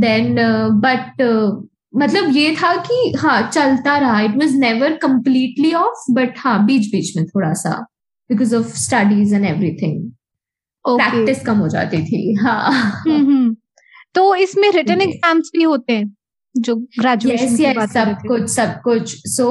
देन 0.00 0.34
बट 0.82 1.22
uh, 1.22 1.28
uh, 1.28 1.68
मतलब 1.96 2.36
ये 2.36 2.54
था 2.54 2.74
कि 2.76 3.12
हाँ 3.18 3.40
चलता 3.50 3.96
रहा। 3.98 4.20
It 4.20 4.36
was 4.36 4.56
never 4.56 4.96
completely 4.96 5.72
off 5.74 6.12
but 6.12 6.34
हाँ 6.38 6.64
बीच 6.66 6.86
बीच 6.92 7.16
में 7.16 7.26
थोड़ा 7.26 7.52
सा 7.52 7.86
because 8.30 8.54
of 8.56 8.76
studies 8.78 9.34
and 9.34 9.44
everything 9.46 10.10
practice 10.84 11.44
कम 11.46 11.58
हो 11.58 11.68
जाती 11.68 12.02
थी। 12.04 12.22
हाँ। 12.42 13.54
तो 14.14 14.34
इसमें 14.36 14.70
रिटर्न 14.72 15.00
एग्ज़ाम्स 15.00 15.50
भी 15.56 15.62
होते 15.62 15.92
हैं 15.92 16.14
जो 16.54 16.74
ग्रेजुएशन 16.76 17.46
yes, 17.46 17.60
yes, 17.60 17.92
सब 17.92 18.16
कुछ 18.26 18.48
सब 18.50 18.80
कुछ। 18.84 19.14
So 19.28 19.48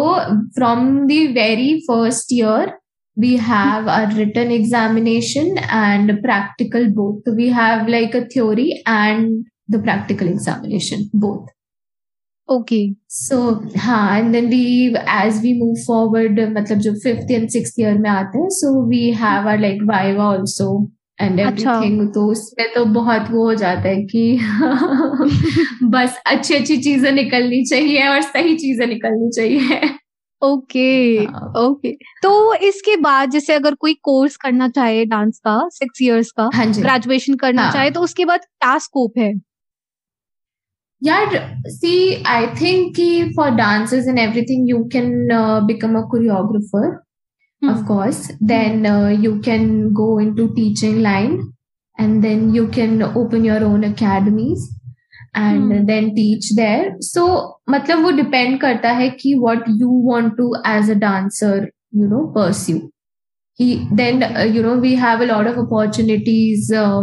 from 0.56 0.88
the 1.08 1.20
very 1.36 1.74
first 1.82 2.34
year 2.34 2.72
we 3.18 3.36
have 3.44 3.90
a 3.92 4.00
written 4.16 4.52
examination 4.52 5.58
and 5.60 6.12
practical 6.22 6.88
both 6.96 7.30
we 7.36 7.50
have 7.52 7.88
like 7.88 8.16
a 8.16 8.22
theory 8.34 8.70
and 8.80 9.44
the 9.72 9.82
practical 9.84 10.28
examination 10.28 11.10
both 11.20 11.48
Okay. 12.50 12.96
So 13.08 13.64
हाँ 13.78 14.20
and 14.20 14.34
then 14.34 14.50
we 14.50 14.96
as 15.08 15.42
we 15.42 15.54
move 15.54 15.84
forward 15.86 16.40
मतलब 16.54 16.80
जो 16.80 16.94
fifth 17.04 17.30
and 17.30 17.52
sixth 17.52 17.78
year 17.80 17.98
में 17.98 18.10
आते 18.10 18.40
हैं 18.40 18.48
so 18.56 18.72
we 18.86 19.02
have 19.14 19.46
our 19.46 19.60
like 19.60 19.84
viva 19.90 20.24
also 20.28 20.70
and 21.20 21.40
everything 21.40 22.00
अच्छा. 22.00 22.12
तो 22.14 22.26
उसमें 22.32 22.74
तो 22.74 22.86
बहुत 22.86 23.30
वो 23.32 23.44
हो 23.46 23.54
जाता 23.56 23.90
है 23.90 24.02
कि 24.14 24.24
बस 25.92 26.18
अच्छी 26.26 26.56
अच्छी 26.56 26.78
चीज़ें 26.78 27.12
निकलनी 27.12 27.64
चाहिए 27.66 28.08
और 28.10 28.22
सही 28.22 28.56
चीज़ें 28.56 28.86
निकलनी 28.88 29.30
चाहिए 29.36 29.98
ओके 30.42 31.26
ओके 31.60 31.92
तो 32.24 32.54
इसके 32.68 32.96
बाद 32.98 33.32
जैसे 33.32 33.54
अगर 33.54 33.76
कोई 33.76 33.94
कोर्स 34.04 34.38
करना 34.38 34.70
चाहे 34.70 35.04
डांस 35.06 35.40
का 35.46 35.58
सिक्स 35.74 36.02
इयर्स 36.02 36.32
का 36.32 36.50
हाँ 36.54 36.66
ग्रेजुएशन 36.72 37.36
करना 37.36 37.62
हाँ. 37.62 37.72
चाहे 37.74 37.92
तो 37.92 38.02
उसके 38.02 38.26
बाद 38.26 38.40
क्या 38.40 38.78
स्कोप 38.78 39.18
है 39.18 39.32
yeah 41.02 41.54
see 41.68 42.22
i 42.26 42.54
think 42.56 42.98
for 43.36 43.52
dances 43.52 44.08
and 44.08 44.20
everything 44.20 44.68
you 44.68 44.88
can 44.92 45.32
uh, 45.32 45.62
become 45.62 45.96
a 45.96 46.04
choreographer 46.08 47.00
mm. 47.64 47.72
of 47.72 47.80
hmm. 47.80 47.88
course 47.88 48.32
then 48.42 48.86
uh, 48.86 49.08
you 49.08 49.40
can 49.40 49.94
go 49.94 50.18
into 50.18 50.54
teaching 50.56 51.02
line 51.02 51.54
and 51.98 52.24
then 52.24 52.54
you 52.54 52.68
can 52.68 53.02
open 53.04 53.46
your 53.46 53.64
own 53.64 53.84
academies 53.84 54.70
and 55.34 55.72
mm. 55.72 55.88
then 55.88 56.14
teach 56.16 56.52
there 56.56 56.96
so 57.00 57.26
matlab 57.74 58.04
wo 58.04 58.12
depend 58.22 58.62
karta 58.62 58.94
hai 59.02 59.10
ki 59.24 59.36
what 59.48 59.68
you 59.82 59.90
want 60.12 60.38
to 60.38 60.54
as 60.76 60.90
a 60.90 60.96
dancer 60.96 61.58
you 61.92 62.08
know 62.14 62.24
pursue 62.38 62.80
he, 63.54 63.88
then 63.92 64.24
uh, 64.24 64.44
you 64.44 64.62
know 64.64 64.78
we 64.78 64.96
have 64.96 65.22
a 65.22 65.26
lot 65.26 65.48
of 65.48 65.58
opportunities 65.58 66.72
uh, 66.72 67.02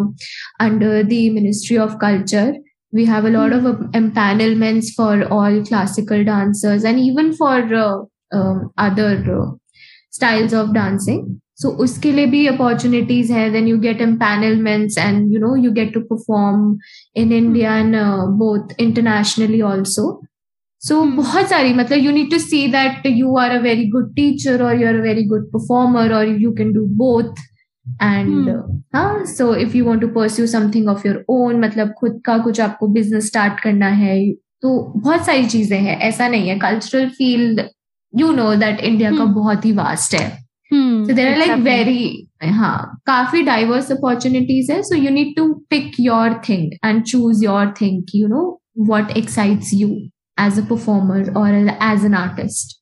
under 0.58 1.02
the 1.02 1.30
ministry 1.30 1.78
of 1.78 1.98
culture 1.98 2.52
we 2.96 3.04
have 3.04 3.24
a 3.24 3.30
lot 3.30 3.52
of 3.52 3.66
uh, 3.66 3.74
empanelments 4.00 4.92
for 4.98 5.24
all 5.36 5.62
classical 5.64 6.24
dancers 6.24 6.84
and 6.84 6.98
even 6.98 7.32
for 7.32 7.56
uh, 7.74 7.98
um, 8.32 8.70
other 8.76 9.12
uh, 9.38 9.50
styles 10.10 10.52
of 10.52 10.72
dancing. 10.74 11.40
So 11.54 11.72
uske 11.84 12.08
liye 12.16 12.30
bhi 12.32 12.40
opportunities 12.52 13.30
hai 13.34 13.48
then 13.56 13.68
you 13.72 13.78
get 13.84 14.02
empanelments 14.06 14.98
and 15.02 15.32
you 15.32 15.42
know 15.44 15.54
you 15.66 15.72
get 15.78 15.92
to 15.98 16.02
perform 16.12 16.64
in 17.14 17.32
india 17.40 17.70
and 17.82 17.96
uh, 17.96 18.26
both 18.44 18.74
internationally 18.86 19.62
also. 19.72 20.06
So 20.88 21.02
बहुत 21.20 21.48
सारी 21.48 21.72
मतलब 21.74 22.02
you 22.06 22.12
need 22.12 22.30
to 22.30 22.40
see 22.40 22.64
that 22.72 23.06
you 23.20 23.36
are 23.44 23.50
a 23.58 23.60
very 23.68 23.86
good 23.94 24.10
teacher 24.16 24.56
or 24.62 24.74
you 24.74 24.86
are 24.86 24.98
a 24.98 25.06
very 25.10 25.24
good 25.34 25.50
performer 25.54 26.06
or 26.18 26.24
you 26.24 26.52
can 26.60 26.72
do 26.72 26.86
both. 27.04 27.46
And 28.02 28.48
हाँ 28.94 29.24
so 29.24 29.54
if 29.54 29.76
you 29.76 29.84
want 29.84 30.00
to 30.00 30.08
pursue 30.08 30.46
something 30.46 30.88
of 30.88 31.06
your 31.08 31.24
own 31.28 31.60
मतलब 31.60 31.92
खुद 31.92 32.20
का 32.24 32.38
कुछ 32.38 32.60
आपको 32.60 32.88
business 32.88 33.26
start 33.26 33.60
करना 33.60 33.88
है 33.88 34.16
तो 34.62 34.78
बहुत 34.96 35.26
सारी 35.26 35.46
चीज़ें 35.46 35.78
हैं। 35.78 35.98
ऐसा 35.98 36.28
नहीं 36.28 36.48
है। 36.48 36.58
Cultural 36.58 37.08
field 37.08 37.60
you 38.12 38.30
know 38.32 38.54
that 38.54 38.80
India 38.80 39.10
का 39.10 39.24
hmm. 39.24 39.34
बहुत 39.34 39.64
ही 39.64 39.72
वास्ट 39.72 40.14
है। 40.14 40.28
So 40.72 41.14
there 41.14 41.28
are 41.28 41.36
like 41.36 41.52
very 41.62 42.28
हाँ 42.44 43.00
काफ़ी 43.06 43.42
डाइवर्स 43.42 43.92
अपॉर्चुनिटीज़ 43.92 44.72
है। 44.72 44.82
So 44.82 44.94
you 44.94 45.10
need 45.10 45.36
to 45.36 45.52
pick 45.70 45.92
your 46.00 46.40
thing 46.48 46.72
and 46.84 47.02
choose 47.02 47.44
your 47.44 47.74
thing 47.80 48.02
you 48.14 48.28
know 48.28 48.60
what 48.88 49.10
excites 49.16 49.70
you 49.74 49.88
as 50.40 50.58
a 50.58 50.64
performer 50.70 51.32
और 51.36 51.54
as 51.82 52.04
an 52.04 52.14
artist 52.14 52.76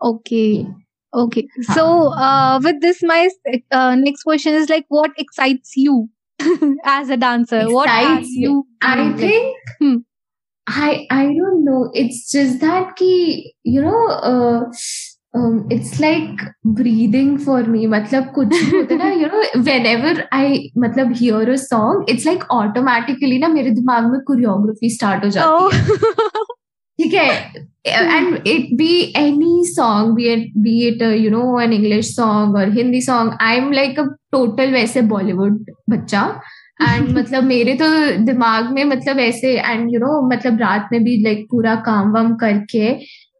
okay 0.00 0.44
Okay. 1.14 1.46
So, 1.74 2.12
uh, 2.12 2.60
with 2.62 2.80
this, 2.80 3.02
my 3.02 3.30
uh, 3.70 3.94
next 3.94 4.24
question 4.24 4.54
is 4.54 4.68
like, 4.68 4.84
what 4.88 5.12
excites 5.16 5.76
you 5.76 6.10
as 6.84 7.08
a 7.08 7.16
dancer? 7.16 7.60
Excites 7.60 7.72
what 7.72 7.86
excites 7.86 8.28
you? 8.30 8.66
I 8.82 9.12
think. 9.12 9.56
Hmm. 9.80 9.96
I 10.66 11.06
I 11.10 11.24
don't 11.24 11.64
know. 11.64 11.90
It's 11.92 12.30
just 12.32 12.60
that 12.60 12.96
ki 12.96 13.54
you 13.64 13.82
know. 13.82 14.06
Uh, 14.08 14.72
um, 15.34 15.66
it's 15.68 16.00
like 16.00 16.40
breathing 16.64 17.38
for 17.38 17.62
me 17.64 17.86
मतलब 17.86 18.32
कुछ 18.34 18.52
होता 18.72 18.96
ना 18.96 19.10
you 19.20 19.28
know 19.28 19.42
whenever 19.68 20.28
I 20.32 20.70
मतलब 20.78 21.14
hear 21.16 21.40
a 21.50 21.58
song 21.58 22.04
it's 22.08 22.24
like 22.24 22.44
automatically 22.50 23.38
ना 23.40 23.48
मेरे 23.48 23.70
दिमाग 23.80 24.10
में 24.12 24.18
choreography 24.30 24.90
start 24.96 25.24
हो 25.24 25.30
जाती 25.30 25.76
है 25.76 25.82
ठीक 26.98 27.14
है 27.14 27.28
and 27.86 28.46
it 28.46 28.68
be 28.76 28.92
any 29.16 29.64
song 29.66 30.14
be 30.14 30.26
at 30.28 30.52
be 30.56 30.80
it 30.88 31.02
you 31.02 31.30
know 31.30 31.60
an 31.60 31.72
English 31.72 32.14
song 32.16 32.56
और 32.56 32.72
Hindi 32.72 33.00
song 33.00 33.36
I 33.40 33.56
am 33.56 33.72
like 33.72 33.98
a 33.98 34.04
total 34.32 34.72
वैसे 34.72 35.02
बॉलीवुड 35.02 35.64
बच्चा. 35.90 36.22
एंड 36.82 37.08
मतलब 37.18 37.44
मेरे 37.44 37.74
तो 37.74 37.86
दिमाग 38.24 38.70
में 38.72 38.84
मतलब 38.84 39.18
ऐसे 39.18 39.52
एंड 39.60 39.92
यू 39.94 40.00
नो 40.00 40.20
मतलब 40.28 40.60
रात 40.60 40.88
में 40.92 41.02
भी 41.04 41.16
लाइक 41.22 41.46
पूरा 41.50 41.74
काम 41.86 42.12
वाम 42.12 42.34
करके 42.34 42.88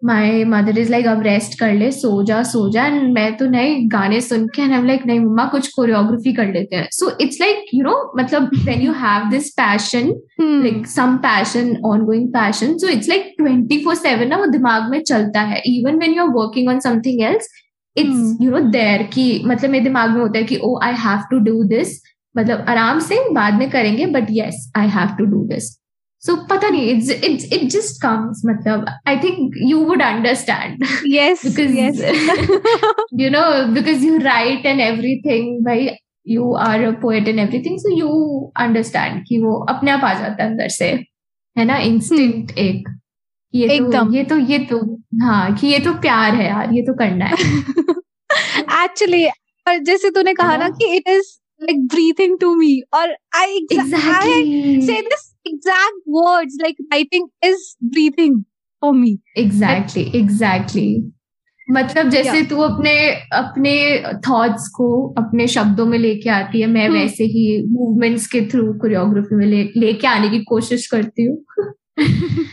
माई 0.04 0.44
मदर 0.44 0.78
इज़ 0.78 0.90
लाइक 0.90 1.06
अब 1.06 1.22
रेस्ट 1.22 1.58
कर 1.58 1.72
ले 1.74 1.90
सो 1.92 2.22
जा 2.24 2.42
सो 2.42 2.68
जा। 2.70 2.84
एंड 2.86 3.12
मैं 3.12 3.36
तो 3.36 3.46
नए 3.50 3.74
गाने 3.92 4.20
सुन 4.20 4.46
के 4.54 4.62
एंड 4.62 4.86
लाइक 4.86 5.06
नहीं 5.06 5.20
मम्मा 5.20 5.44
कुछ 5.52 5.68
कोरियोग्राफी 5.72 6.32
कर 6.32 6.52
लेते 6.52 6.76
हैं। 6.76 6.88
So 6.92 7.10
it's 7.20 7.40
like 7.40 7.64
you 7.74 7.82
know 7.84 7.96
मतलब 8.18 8.50
when 8.64 8.80
you 8.80 8.92
have 8.94 9.28
this 9.30 9.50
passion 9.60 10.08
like 10.40 10.86
some 10.86 11.16
passion 11.18 11.76
ongoing 12.04 12.28
passion 12.32 12.76
so 12.78 12.88
it's 12.88 13.08
like 13.08 13.34
twenty 13.38 13.78
four 13.84 13.94
seven 13.94 14.28
ना 14.28 14.36
वो 14.36 14.46
दिमाग 14.48 14.90
में 14.90 15.00
चलता 15.02 15.40
है। 15.42 15.62
Even 15.66 15.98
when 15.98 16.14
you 16.14 16.22
are 16.22 16.28
working 16.34 16.68
on 16.68 16.80
something 16.80 17.22
else 17.22 17.48
it's 17.96 18.36
you 18.40 18.50
know 18.50 18.60
there 18.70 19.02
की 19.12 19.42
मतलब 19.46 19.70
मेरे 19.70 19.84
दिमाग 19.84 20.10
में 20.10 20.20
होता 20.20 20.38
है 20.38 20.44
कि 20.44 20.58
ओ 20.64 20.78
I 20.82 20.94
have 20.98 21.22
to 21.30 21.38
do 21.44 21.62
this 21.68 22.00
मतलब 22.34 22.64
आराम 22.68 22.98
से 23.00 23.18
बाद 23.34 23.54
में 23.54 23.68
करेंगे 23.70 24.06
but 24.12 24.30
yes 24.30 24.72
I 24.76 24.88
have 24.90 25.16
to 25.18 25.24
do 25.26 25.42
this 25.48 25.68
so 26.26 26.36
पता 26.36 26.68
नहीं 26.68 26.88
it's 26.88 27.10
it's 27.24 27.52
it 27.52 27.64
just 27.68 28.02
comes 28.02 28.42
मतलब 28.46 28.86
I 29.08 29.16
think 29.16 29.54
you 29.62 29.78
would 29.78 30.02
understand 30.02 30.84
yes 31.06 31.46
yes 31.60 32.00
you 33.14 33.30
know 33.30 33.42
because 33.72 34.04
you 34.06 34.18
write 34.18 34.66
and 34.66 34.80
everything 34.80 35.64
भाई 35.64 35.88
you 36.28 36.52
are 36.52 36.84
a 36.84 36.90
poet 36.90 37.28
and 37.28 37.38
everything 37.38 37.78
so 37.78 37.98
you 37.98 38.08
understand 38.56 39.24
कि 39.28 39.38
वो 39.38 39.54
अपने 39.68 39.90
आप 39.90 40.04
आ 40.04 40.14
जाता 40.14 40.44
है 40.44 40.50
अंदर 40.50 40.68
से 40.68 40.98
है 41.58 41.64
ना? 41.64 41.76
Instinct 41.76 42.50
hmm. 42.50 42.58
एक 42.58 42.88
ये 43.54 43.68
तो, 43.68 43.74
एकदम। 43.74 44.06
तो, 44.06 44.14
ये 44.14 44.24
तो 44.24 44.38
ये 44.38 44.58
तो 44.58 44.78
हाँ 45.22 45.54
कि 45.54 45.66
ये 45.66 45.78
तो 45.78 45.92
प्यार 45.92 46.34
है 46.34 46.46
यार 46.46 46.72
ये 46.72 46.82
तो 46.82 46.94
करना 46.94 47.24
है। 47.24 47.34
एक्चुअली 48.84 49.26
और 49.66 49.78
जैसे 49.78 50.10
तूने 50.10 50.34
कहा 50.34 50.56
ना 50.56 50.64
हाँ। 50.64 50.72
कि 50.72 50.96
it 50.96 51.08
is 51.08 51.38
like 51.62 51.86
breathing 51.86 52.38
to 52.40 52.54
me 52.54 52.80
और 52.94 53.16
I 53.34 53.56
exactly 53.56 54.80
same 54.80 55.02
this 55.02 55.33
exact 55.46 56.00
words 56.06 56.58
like 56.62 56.76
writing 56.92 57.28
is 57.42 57.76
breathing 57.80 58.44
for 58.82 58.92
me. 58.92 59.18
Exactly 59.36 60.10
exactly. 60.14 61.10
मतलब 61.70 62.08
जैसे 62.08 62.30
yeah. 62.30 62.50
तू 62.50 62.56
अपने 62.56 63.10
अपने 63.32 63.74
थॉट्स 64.28 64.68
को 64.68 65.14
अपने 65.18 65.46
शब्दों 65.46 65.86
में 65.86 65.98
लेके 65.98 66.30
आती 66.30 66.60
है 66.60 66.66
मैं 66.66 66.88
hmm. 66.88 66.98
वैसे 66.98 67.24
ही 67.24 67.66
मूवमेंट्स 67.66 68.26
के 68.26 68.40
थ्रू 68.40 68.72
कोरियोग्राफी 68.72 69.36
में 69.36 69.46
ले 69.46 69.62
लेके 69.76 70.06
आने 70.06 70.28
की 70.28 70.44
कोशिश 70.44 70.86
करती 70.86 71.24
हूँ। 71.24 71.44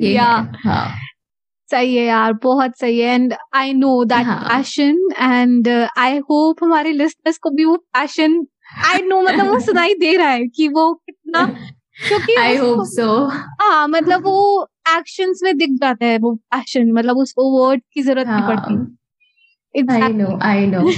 या 0.00 0.52
हाँ 0.64 0.98
सही 1.70 1.96
है 1.96 2.04
यार 2.04 2.32
बहुत 2.32 2.78
सही 2.78 2.98
है। 2.98 3.14
And 3.14 3.34
I 3.54 3.72
know 3.72 4.04
that 4.04 4.26
passion 4.26 5.08
and 5.20 5.68
I 5.98 6.18
hope 6.18 6.64
हमारे 6.64 6.92
लिस्टर्स 6.92 7.38
को 7.38 7.50
भी 7.50 7.64
वो 7.64 7.76
पैशन 7.76 8.46
आई 8.84 9.02
नो 9.02 9.20
मतलब 9.22 9.46
वो 9.46 9.60
सुनाई 9.68 9.94
दे 9.94 10.16
रहा 10.16 10.28
है 10.28 10.46
कि 10.46 10.68
वो 10.68 11.02
कितना 11.36 11.68
क्योंकि 12.08 12.34
आई 12.34 12.56
होप 12.56 12.84
सो 12.84 13.26
हाँ 13.62 13.88
मतलब 13.88 14.24
वो 14.24 14.68
एक्शंस 14.88 15.40
में 15.42 15.56
दिख 15.56 15.70
जाता 15.70 16.06
है 16.06 16.18
वो 16.18 16.34
पैशन 16.34 16.92
मतलब 16.92 17.16
उसको 17.16 17.50
वर्ड 17.58 17.82
की 17.92 18.02
ज़रूरत 18.02 18.26
नहीं 18.26 18.42
पड़ती। 18.42 20.02
I 20.02 20.12
know 20.12 20.38
I 20.42 20.66
know 20.66 20.88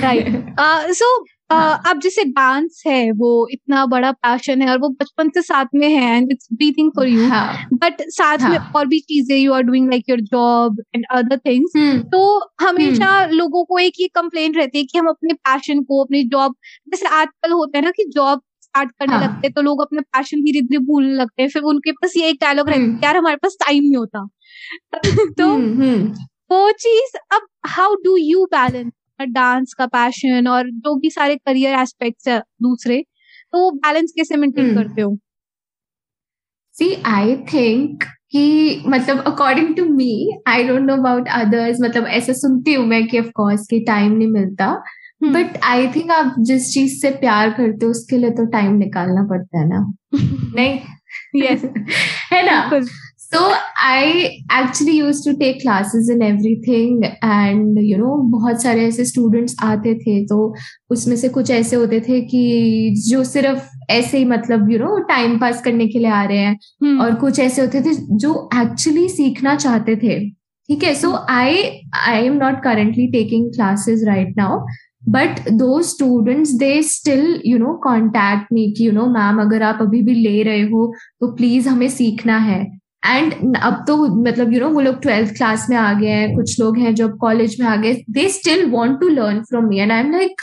right 0.00 0.56
so 0.92 1.24
हाँ. 1.52 1.82
अब 1.86 2.00
जैसे 2.00 2.24
डांस 2.24 2.82
है 2.86 3.12
वो 3.12 3.48
इतना 3.50 3.86
बड़ा 3.86 4.12
पैशन 4.12 4.62
है 4.62 4.70
और 4.70 4.78
वो 4.78 4.88
बचपन 4.88 5.28
से 5.28 5.42
साथ 5.42 5.64
में 5.74 5.88
है 5.88 6.16
and 6.16 6.32
it's 6.32 6.48
breathing 6.52 6.90
for 6.96 7.08
you 7.08 7.28
but 7.76 8.02
साथ 8.08 8.38
हाँ. 8.38 8.50
में 8.50 8.58
और 8.58 8.86
भी 8.86 9.00
चीज़ें 9.00 9.36
you 9.36 9.52
are 9.52 9.62
doing 9.62 9.90
like 9.90 10.04
your 10.08 10.20
job 10.20 10.82
and 10.94 11.04
other 11.10 11.38
things 11.38 11.72
तो 12.12 12.50
हमेशा 12.60 13.24
hmm. 13.24 13.32
लोगों 13.32 13.64
को 13.64 13.78
एक 13.78 13.92
ही 14.00 14.08
कंप्लेंट 14.08 14.56
रहती 14.56 14.78
है 14.78 14.84
कि 14.84 14.98
हम 14.98 15.08
अपने 15.08 15.34
पैशन 15.34 15.82
को 15.82 16.04
अपनी 16.04 16.24
जॉब 16.24 16.54
जैसे 16.88 17.08
आजकल 17.08 17.52
होता 17.52 17.78
है 17.78 17.84
ना 17.84 17.90
कि 17.90 18.04
जॉब 18.14 18.40
स्टार्ट 18.78 18.90
करने 18.98 19.14
हाँ. 19.14 19.22
लगते 19.22 19.46
हैं 19.46 19.52
तो 19.52 19.62
लोग 19.62 19.80
अपने 19.80 20.00
पैशन 20.00 20.42
धीरे 20.42 20.60
धीरे 20.60 20.78
भूलने 20.78 21.14
लगते 21.14 21.42
हैं 21.42 21.48
फिर 21.48 21.62
उनके 21.62 21.92
पास 21.92 22.12
ये 22.16 22.28
एक 22.28 22.38
डायलॉग 22.40 22.68
रहता 22.68 22.80
है 22.82 22.94
hmm. 22.94 23.04
यार 23.04 23.16
हमारे 23.16 23.36
पास 23.36 23.56
टाइम 23.60 23.82
नहीं 23.82 23.96
होता 23.96 24.26
तो 25.38 25.44
hmm, 25.44 26.18
वो 26.50 26.72
चीज़ 26.72 27.16
अब 27.34 27.46
how 27.66 27.94
do 27.94 28.16
you 28.16 28.44
balance 28.44 28.92
dance 29.28 29.74
का 29.78 29.86
पैशन 29.86 30.48
और 30.48 30.70
जो 30.70 30.94
भी 30.94 31.10
सारे 31.10 31.36
करियर 31.36 31.78
एस्पेक्ट्स 31.78 32.28
है 32.28 32.38
दूसरे 32.62 33.04
तो 33.52 33.58
वो 33.58 33.70
बैलेंस 33.70 34.12
कैसे 34.16 34.36
मेंटेन. 34.36 34.74
करते 34.74 35.02
हो 35.02 35.18
सी 36.72 36.94
आई 37.06 37.36
थिंक 37.54 38.04
कि 38.30 38.82
मतलब 38.86 39.24
according 39.24 39.74
to 39.76 39.84
me 39.84 40.12
I 40.46 40.64
don't 40.64 40.80
know 40.80 40.96
about 40.96 41.28
others 41.28 41.78
मतलब 41.80 42.06
ऐसा 42.06 42.32
सुनती 42.32 42.74
हूँ 42.74 42.86
मैं 42.86 43.06
कि 43.08 43.18
ऑफ़ 43.18 43.26
कोर्स 43.26 43.66
कि 43.70 43.80
टाइम 43.80 44.12
नहीं 44.12 44.28
मिलता 44.28 44.82
बट 45.22 45.58
आई 45.64 45.88
थिंक 45.88 46.10
आप 46.10 46.34
जिस 46.38 46.72
चीज़ 46.72 47.00
से 47.00 47.10
प्यार 47.10 47.50
करते 47.50 47.84
हो 47.84 47.90
उसके 47.90 48.18
लिए 48.18 48.30
तो 48.30 48.44
टाइम 48.44 48.74
निकालना 48.74 49.22
पड़ता 49.22 49.58
है 49.58 49.68
ना? 49.68 49.92
नहीं 50.54 50.80
यस 51.42 51.64
है 52.32 52.46
ना? 52.46 52.80
So 53.34 53.40
I 53.90 54.28
actually 54.62 54.94
used 55.02 55.24
to 55.24 55.32
take 55.34 55.58
classes 55.60 56.08
in 56.08 56.18
everything 56.18 56.92
and 57.24 57.78
you 57.78 57.98
know 57.98 58.18
बहुत 58.18 58.62
सारे 58.62 58.88
ऐसे 58.88 59.04
students 59.06 59.52
आते 59.62 59.94
थे 59.94 60.26
तो 60.26 60.54
उसमें 60.90 61.16
से 61.16 61.28
कुछ 61.28 61.50
ऐसे 61.50 61.76
होते 61.76 62.00
थे 62.00 62.20
कि 62.20 62.94
जो 63.08 63.24
सिर्फ़ 63.24 63.68
ऐसे 63.90 64.18
ही 64.18 64.24
मतलब 64.24 64.70
यू 64.70 64.78
नो 64.78 64.98
टाइम 64.98 65.38
पास 65.38 65.62
करने 65.62 65.86
के 65.86 65.98
लिए 65.98 66.10
आ 66.10 66.24
रहे 66.24 66.38
हैं 66.38 66.58
hmm. 66.84 67.00
और 67.00 67.14
कुछ 67.14 67.40
ऐसे 67.40 67.62
होते 67.62 67.80
थे 67.80 67.94
जो 67.94 68.48
एक्चुअली 68.54 69.08
सीखना 69.08 69.54
चाहते 69.56 69.96
थे। 69.96 70.30
ठीक 70.30 70.84
है? 70.84 70.94
So 70.94 71.26
I 71.30 71.80
I 72.08 72.24
am 72.24 72.32
not 72.32 72.62
currently 72.62 73.06
taking 73.06 73.50
classes 73.50 74.04
right 74.04 74.34
now 74.36 74.66
but 75.02 75.48
दो 75.50 75.80
students 75.82 76.50
they 76.58 76.70
still 76.82 77.40
you 77.46 77.58
know 77.58 77.72
contact 77.84 78.52
me 78.52 78.70
कि 78.72 78.86
यू 78.86 78.92
नो 78.92 79.06
मैम 79.06 79.40
अगर 79.40 79.62
आप 79.62 79.78
अभी 79.82 80.02
भी 80.02 80.14
ले 80.14 80.42
रहे 80.42 80.60
हो 80.62 80.92
तो 81.20 81.32
प्लीज़ 81.36 81.68
हमें 81.68 81.88
सीखना 81.88 82.36
है. 82.38 82.60
एंड 83.06 83.56
अब 83.56 83.84
तो 83.86 83.96
मतलब 84.22 84.52
यू 84.52 84.60
नो 84.60 84.68
वो 84.68 84.80
लोग 84.80 85.00
ट्वेल्थ 85.02 85.36
क्लास 85.36 85.66
में 85.70 85.76
आ 85.76 85.92
गए 85.92 86.08
हैं 86.08 86.34
कुछ 86.34 86.58
लोग 86.60 86.78
हैं 86.78 86.94
जो 86.94 87.08
अब 87.08 87.16
कॉलेज 87.20 87.56
में 87.60 87.66
आ 87.66 87.74
गए 87.76 87.94
they 88.10 88.28
still 88.28 88.64
want 88.70 89.00
to 89.00 89.08
learn 89.08 89.42
from 89.42 89.68
me 89.68 89.78
and 89.78 89.92
I 89.92 90.00
am 90.00 90.10
like 90.12 90.40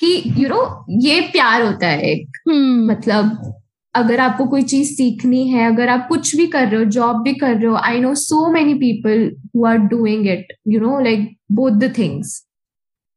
कि 0.00 0.12
यू 0.38 0.48
नो 0.48 0.62
ये 1.00 1.20
प्यार 1.32 1.62
होता 1.62 1.86
है 1.86 2.10
एक। 2.10 2.38
हम्म 2.48 2.90
मतलब 2.90 3.52
अगर 3.94 4.20
आपको 4.20 4.46
कोई 4.46 4.62
चीज़ 4.62 4.92
सीखनी 4.92 5.46
है 5.48 5.66
अगर 5.72 5.88
आप 5.88 6.06
कुछ 6.08 6.34
भी 6.36 6.46
कर 6.46 6.68
रहे 6.68 6.78
हो 6.78 6.90
जॉब 6.90 7.22
भी 7.22 7.34
कर 7.34 7.54
रहे 7.54 7.66
हो 7.66 7.74
I 7.76 8.00
know 8.00 8.14
so 8.14 8.48
many 8.52 8.74
people 8.74 9.30
who 9.56 9.66
are 9.66 9.78
doing 9.88 10.26
it 10.28 10.52
you 10.68 10.80
know 10.80 10.98
like 11.00 11.28
both 11.52 11.78
the 11.80 11.92
things 11.98 12.40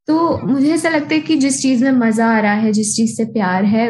तो 0.07 0.37
मुझे 0.47 0.73
ऐसा 0.73 0.89
लगता 0.89 1.13
है 1.15 1.19
कि 1.21 1.35
जिस 1.35 1.61
चीज़ 1.61 1.83
में 1.83 1.91
मज़ा 1.91 2.27
आ 2.27 2.39
रहा 2.39 2.53
है 2.53 2.71
जिस 2.71 2.95
चीज़ 2.95 3.15
से 3.17 3.25
प्यार 3.25 3.65
है 3.65 3.89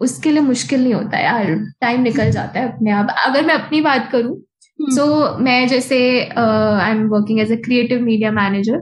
उसके 0.00 0.30
लिए 0.30 0.40
मुश्किल 0.40 0.82
नहीं 0.82 0.94
होता 0.94 1.18
यार। 1.18 1.54
टाइम 1.80 2.00
निकल 2.02 2.30
जाता 2.30 2.60
है 2.60 2.72
अपने 2.72 2.90
आप। 2.90 3.14
अगर 3.26 3.46
मैं 3.46 3.54
अपनी 3.54 3.80
बात 3.80 4.08
करूँ 4.12 4.40
सो 4.78 5.02
so, 5.02 5.40
मैं 5.40 5.68
जैसे 5.68 5.98
I 6.20 6.90
am 6.90 7.06
working 7.08 7.40
as 7.40 7.52
a 7.52 7.56
creative 7.64 8.00
media 8.00 8.30
manager 8.32 8.80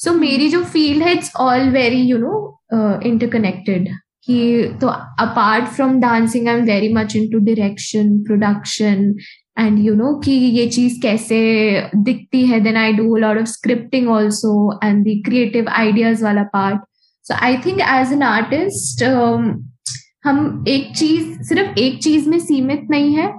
so 0.00 0.12
मेरी 0.12 0.48
जो 0.48 0.62
फ़ील्ड 0.64 1.02
है 1.02 1.12
it's 1.12 1.32
all 1.36 1.68
very 1.70 2.00
you 2.00 2.18
know 2.18 2.60
interconnected 3.06 3.88
कि 4.26 4.38
तो 4.80 4.86
apart 5.20 5.64
from 5.66 6.00
dancing 6.00 6.48
I 6.48 6.54
am 6.54 6.64
very 6.64 6.92
much 6.92 7.16
into 7.32 7.38
direction 7.44 8.18
production 8.22 9.12
and 9.58 9.78
you 9.78 9.94
know 9.94 10.12
कि 10.24 10.32
ये 10.32 10.66
चीज़ 10.68 11.00
कैसे 11.02 11.38
दिखती 11.96 12.44
है 12.46 12.60
then 12.60 12.76
I 12.76 12.92
do 12.92 13.16
lot 13.16 13.38
of 13.38 13.46
scripting 13.46 14.08
also 14.08 14.80
and 14.84 15.04
the 15.04 15.22
creative 15.24 15.68
ideas 15.68 16.24
वाला 16.24 16.42
part 16.52 16.80
so 17.26 17.34
I 17.44 17.56
think 17.66 17.80
as 17.80 18.12
an 18.12 18.22
artist 18.22 19.02
हम 20.24 20.64
एक 20.68 20.92
चीज़, 20.96 21.42
सिर्फ़ 21.42 21.78
एक 21.78 21.98
चीज़ 22.02 22.28
में 22.28 22.38
सीमित 22.38 22.86
नहीं 22.90 23.14
है 23.14 23.32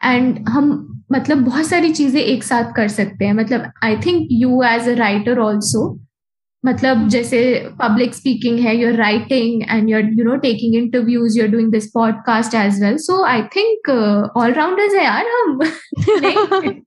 एंड 0.00 0.48
हम 0.48 0.70
मतलब 1.12 1.44
बहुत 1.44 1.66
सारी 1.66 1.92
चीज़ें 1.92 2.20
एक 2.20 2.44
साथ 2.44 2.72
कर 2.76 2.88
सकते 2.88 3.24
हैं. 3.24 3.32
मतलब 3.32 3.70
I 3.84 3.96
think 3.96 4.28
you 4.30 4.62
as 4.62 4.88
a 4.88 4.94
writer 4.94 5.38
also 5.38 5.82
मतलब 6.66 7.08
जैसे 7.08 7.40
पब्लिक 7.82 8.14
स्पीकिंग 8.14 8.58
है 8.60 8.76
your 8.76 8.92
writing 8.92 9.62
and 9.70 9.90
you're 9.90 10.04
you 10.04 10.24
know 10.24 10.36
taking 10.36 10.74
interviews 10.74 11.38
you're 11.38 11.48
doing 11.48 11.72
this 11.72 11.86
podcast 11.86 12.54
as 12.54 12.82
well 12.82 12.96
so 12.96 13.24
I 13.24 13.42
think 13.56 13.90
all rounders 14.36 14.94
है 14.94 15.04
यार 15.04 15.26
हम। 15.26 15.58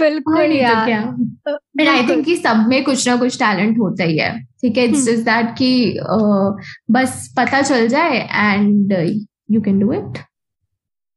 बिल्कुल 0.00 0.52
यार। 0.52 0.90
एंड 0.90 1.88
आई 1.88 2.06
थिंक 2.08 2.24
कि 2.24 2.36
सब 2.36 2.64
में 2.68 2.82
कुछ 2.84 3.08
ना 3.08 3.16
कुछ 3.16 3.38
टैलेंट 3.38 3.78
होता 3.78 4.04
ही 4.04 4.18
है। 4.18 4.44
ठीक 4.44 4.78
है 4.78 4.84
इट्स 4.84 5.04
जस्ट 5.06 5.24
दैट 5.24 5.54
कि 5.58 5.98
बस 6.90 7.34
पता 7.38 7.62
चल 7.62 7.88
जाए 7.88 8.18
and 8.32 8.92
you 9.50 9.60
can 9.60 9.78
do 9.78 9.92
it 9.92 10.18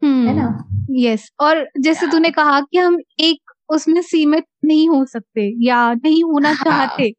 है 0.02 0.36
ना? 0.36 0.64
यस 0.92 1.30
और 1.40 1.68
जैसे 1.80 2.08
तूने 2.08 2.30
कहा 2.30 2.60
कि 2.62 2.78
हम 2.78 2.98
एक 3.20 3.45
उसमें 3.70 4.02
सीमित 4.02 4.46
नहीं 4.66 4.90
हो 4.90 5.06
सकते 5.06 5.52
या 5.66 5.94
नहीं 5.94 6.24
होना 6.24 6.50
हाँ. 6.50 6.56
चाहते 6.56 7.14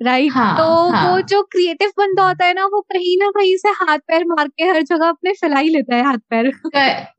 राइट 0.00 0.32
हाँ, 0.32 0.56
तो 0.56 0.90
हाँ. 0.92 1.10
वो 1.10 1.20
जो 1.20 1.42
क्रिएटिव 1.42 1.90
बंदा 1.98 2.26
होता 2.26 2.44
है 2.44 2.54
ना 2.54 2.64
वो 2.64 2.80
कहीं 2.92 3.16
ना 3.18 3.30
कहीं 3.30 3.56
से 3.56 3.68
हाथ 3.68 3.98
पैर 3.98 4.24
मार 4.24 4.48
के 4.48 4.64
हर 4.64 4.82
जगह 4.82 5.08
अपने 5.08 5.32
फैला 5.32 5.58
ही 5.58 5.68
लेता 5.68 5.96
है 5.96 6.02
हाथ 6.04 6.18
पैर। 6.30 6.50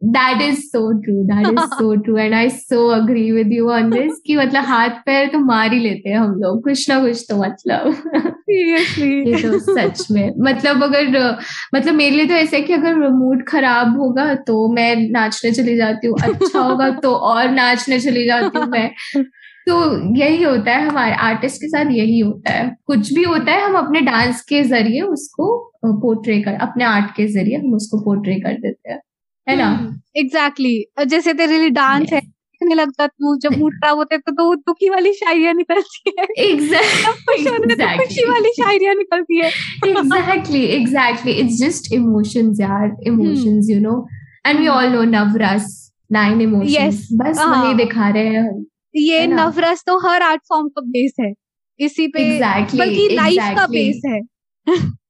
That 0.03 0.41
is 0.41 0.59
so 0.59 0.91
true 1.01 1.13
that 1.23 1.47
is 1.47 1.59
so 1.59 1.95
true 1.95 2.17
and 2.17 2.33
I 2.33 2.49
so 2.49 2.87
agree 2.89 3.31
with 3.31 3.53
you 3.53 3.69
on 3.69 3.89
this 3.89 4.21
कि 4.25 4.35
मतलब 4.35 4.63
हाथ 4.63 4.89
पैर 5.05 5.27
तो 5.27 5.39
मार 5.39 5.73
ही 5.73 5.79
लेते 5.79 6.09
हैं 6.09 6.17
हम 6.17 6.35
लोग 6.39 6.63
कुछ 6.63 6.89
ना 6.89 6.99
कुछ 6.99 7.25
तो 7.29 7.37
मतलब। 7.37 7.93
सीरियसली 8.15 9.41
तो 9.41 9.59
सच 9.59 10.07
में 10.11 10.33
मतलब 10.39 10.83
अगर 10.83 11.37
मतलब 11.75 11.93
मेरे 11.95 12.15
लिए 12.15 12.25
तो 12.25 12.33
ऐसा 12.33 12.55
है 12.57 12.61
कि 12.63 12.73
अगर 12.73 13.09
मूड 13.09 13.43
खराब 13.47 13.99
होगा 13.99 14.33
तो 14.47 14.67
मैं 14.73 14.95
नाचने 15.11 15.51
चली 15.51 15.75
जाती 15.77 16.07
हूँ 16.07 16.17
अच्छा 16.23 16.59
होगा 16.59 16.89
तो 16.99 17.13
और 17.13 17.49
नाचने 17.49 17.99
चली 17.99 18.25
जाती 18.25 18.59
हूँ 18.59 18.67
मैं। 18.67 18.91
तो 19.67 19.75
यही 20.15 20.43
होता 20.43 20.71
है 20.71 20.87
हमारे 20.87 21.15
आर्टिस्ट 21.15 21.57
के 21.57 21.67
साथ 21.67 21.91
यही 21.91 22.19
होता 22.19 22.51
है। 22.51 22.75
कुछ 22.85 23.13
भी 23.13 23.23
होता 23.23 23.51
है 23.51 23.61
हम 23.61 23.75
अपने 23.77 24.01
डांस 24.01 24.41
के 24.41 24.63
ज़रिए 24.63 25.01
उसको 25.01 25.71
पोर्ट्रे 25.85 26.41
कर 26.41 26.53
अपने 26.61 26.83
आर्ट 26.83 27.11
के 27.15 27.27
ज़रिए 27.27 27.57
हम 27.57 27.73
उसको 27.73 27.99
पोर्ट्रे 27.99 28.35
कर 28.35 28.53
देते 28.53 28.91
हैं। 28.91 28.99
है 29.47 29.55
ना? 29.55 29.69
Exactly 30.17 30.73
hmm, 30.73 31.03
exactly. 31.03 31.09
जैसे 31.11 31.33
तेरे 31.33 31.57
लिए 31.59 31.69
डांस 31.69 32.13
है 32.13 32.21
नहीं 32.61 32.75
लगता 32.75 33.05
तू 33.07 33.35
जब 33.37 33.57
मूड 33.57 33.73
खराब 33.73 33.97
होता 33.97 34.15
है 34.15 34.19
तो, 34.19 34.31
तो 34.31 34.55
दुखी 34.55 34.89
वाली 34.89 35.11
शायरियाँ 35.13 35.53
निकलती 35.53 36.13
है। 36.19 36.25
एग्जैक्टली 36.37 37.75
खुशी 37.97 38.29
वाली 38.29 38.49
शायरियाँ 38.49 38.95
निकलती 38.95 39.37
है। 39.37 39.49
Exactly 39.87 40.63
exactly 40.65 41.31
it's 41.31 41.59
just 41.59 41.91
emotions 41.93 42.61
यार 42.61 42.95
emotions 43.07 43.69
you 43.69 43.79
know 43.79 44.07
and 44.47 44.59
we 44.59 44.67
all 44.67 44.89
know 44.89 45.03
navarasa 45.03 45.91
nine 46.11 46.41
emotions 46.41 47.07
बस 47.13 47.37
वही 47.37 47.67
हाँ। 47.67 47.75
दिखा 47.77 48.09
रहे 48.09 48.27
हैं 48.27 48.65
ये 48.95 49.25
नवरस 49.27 49.83
तो 49.87 49.97
हर 50.07 50.21
आर्ट 50.21 50.41
फॉर्म 50.49 50.67
का 50.67 50.81
बेस 50.81 51.13
है 51.21 51.33
इसी 51.79 52.07
पे 52.07 52.29
exactly, 52.29 52.79
बल्कि 52.79 53.15
लाइफ 53.15 53.41
exactly. 53.41 53.57
का 53.57 53.67
बेस 53.67 54.01
है 54.05 54.21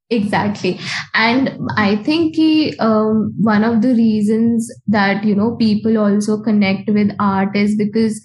exactly 0.10 0.70
and 1.16 1.50
i 1.76 1.94
think 2.04 2.38
um, 2.80 3.34
one 3.48 3.64
of 3.70 3.82
the 3.82 3.90
reasons 3.96 4.70
that 4.88 5.26
you 5.26 5.36
know 5.36 5.48
people 5.58 5.98
also 5.98 6.38
connect 6.42 6.90
with 6.90 7.12
art 7.20 7.58
is 7.62 7.76
because 7.76 8.22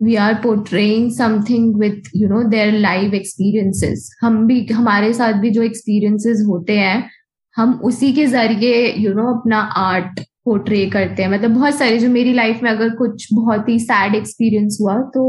we 0.00 0.16
are 0.16 0.40
portraying 0.40 1.10
something 1.10 1.66
with 1.78 2.08
you 2.14 2.28
know 2.28 2.40
their 2.48 2.70
live 2.86 3.18
experiences 3.20 4.08
हम 4.22 4.46
भी 4.46 4.64
हमारे 4.72 5.12
साथ 5.12 5.40
भी 5.42 5.50
जो 5.50 5.64
experiences 5.64 6.46
होते 6.48 6.78
हैं 6.78 6.96
हम 7.56 7.80
उसी 7.84 8.12
के 8.12 8.26
ज़रिए 8.26 8.86
यू 8.98 9.12
नो 9.14 9.32
अपना 9.34 9.60
आर्ट 9.82 10.20
पोर्ट्रे 10.46 10.84
करते 10.90 11.22
हैं। 11.22 11.30
मतलब 11.30 11.50
बहुत 11.50 11.74
सारे 11.74 11.98
जो 11.98 12.08
मेरी 12.10 12.32
लाइफ 12.32 12.62
में 12.62 12.70
अगर 12.70 12.90
कुछ 12.96 13.28
बहुत 13.32 13.68
ही 13.68 13.78
सैड 13.80 14.14
एक्सपीरियंस 14.14 14.78
हुआ 14.80 14.96
तो 15.14 15.24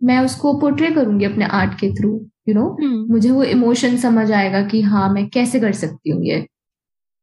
मैं 0.00 0.18
उसको 0.18 0.52
पोर्ट्रे 0.60 0.90
करूँगी 0.90 1.24
अपने 1.24 1.44
आर्ट 1.54 1.74
के 1.80 1.90
थ्रू 1.94 2.10
यू 2.48 2.54
नो 2.54 2.76
मुझे 3.10 3.30
वो 3.30 3.42
इमोशन 3.44 3.96
समझ 3.96 4.30
आएगा 4.32 4.62
कि 4.68 4.80
हाँ 4.82 5.08
मैं 5.12 5.28
कैसे 5.28 5.60
कर 5.60 5.72
सकती 5.74 6.10
हूँ 6.10 6.24
ये। 6.24 6.46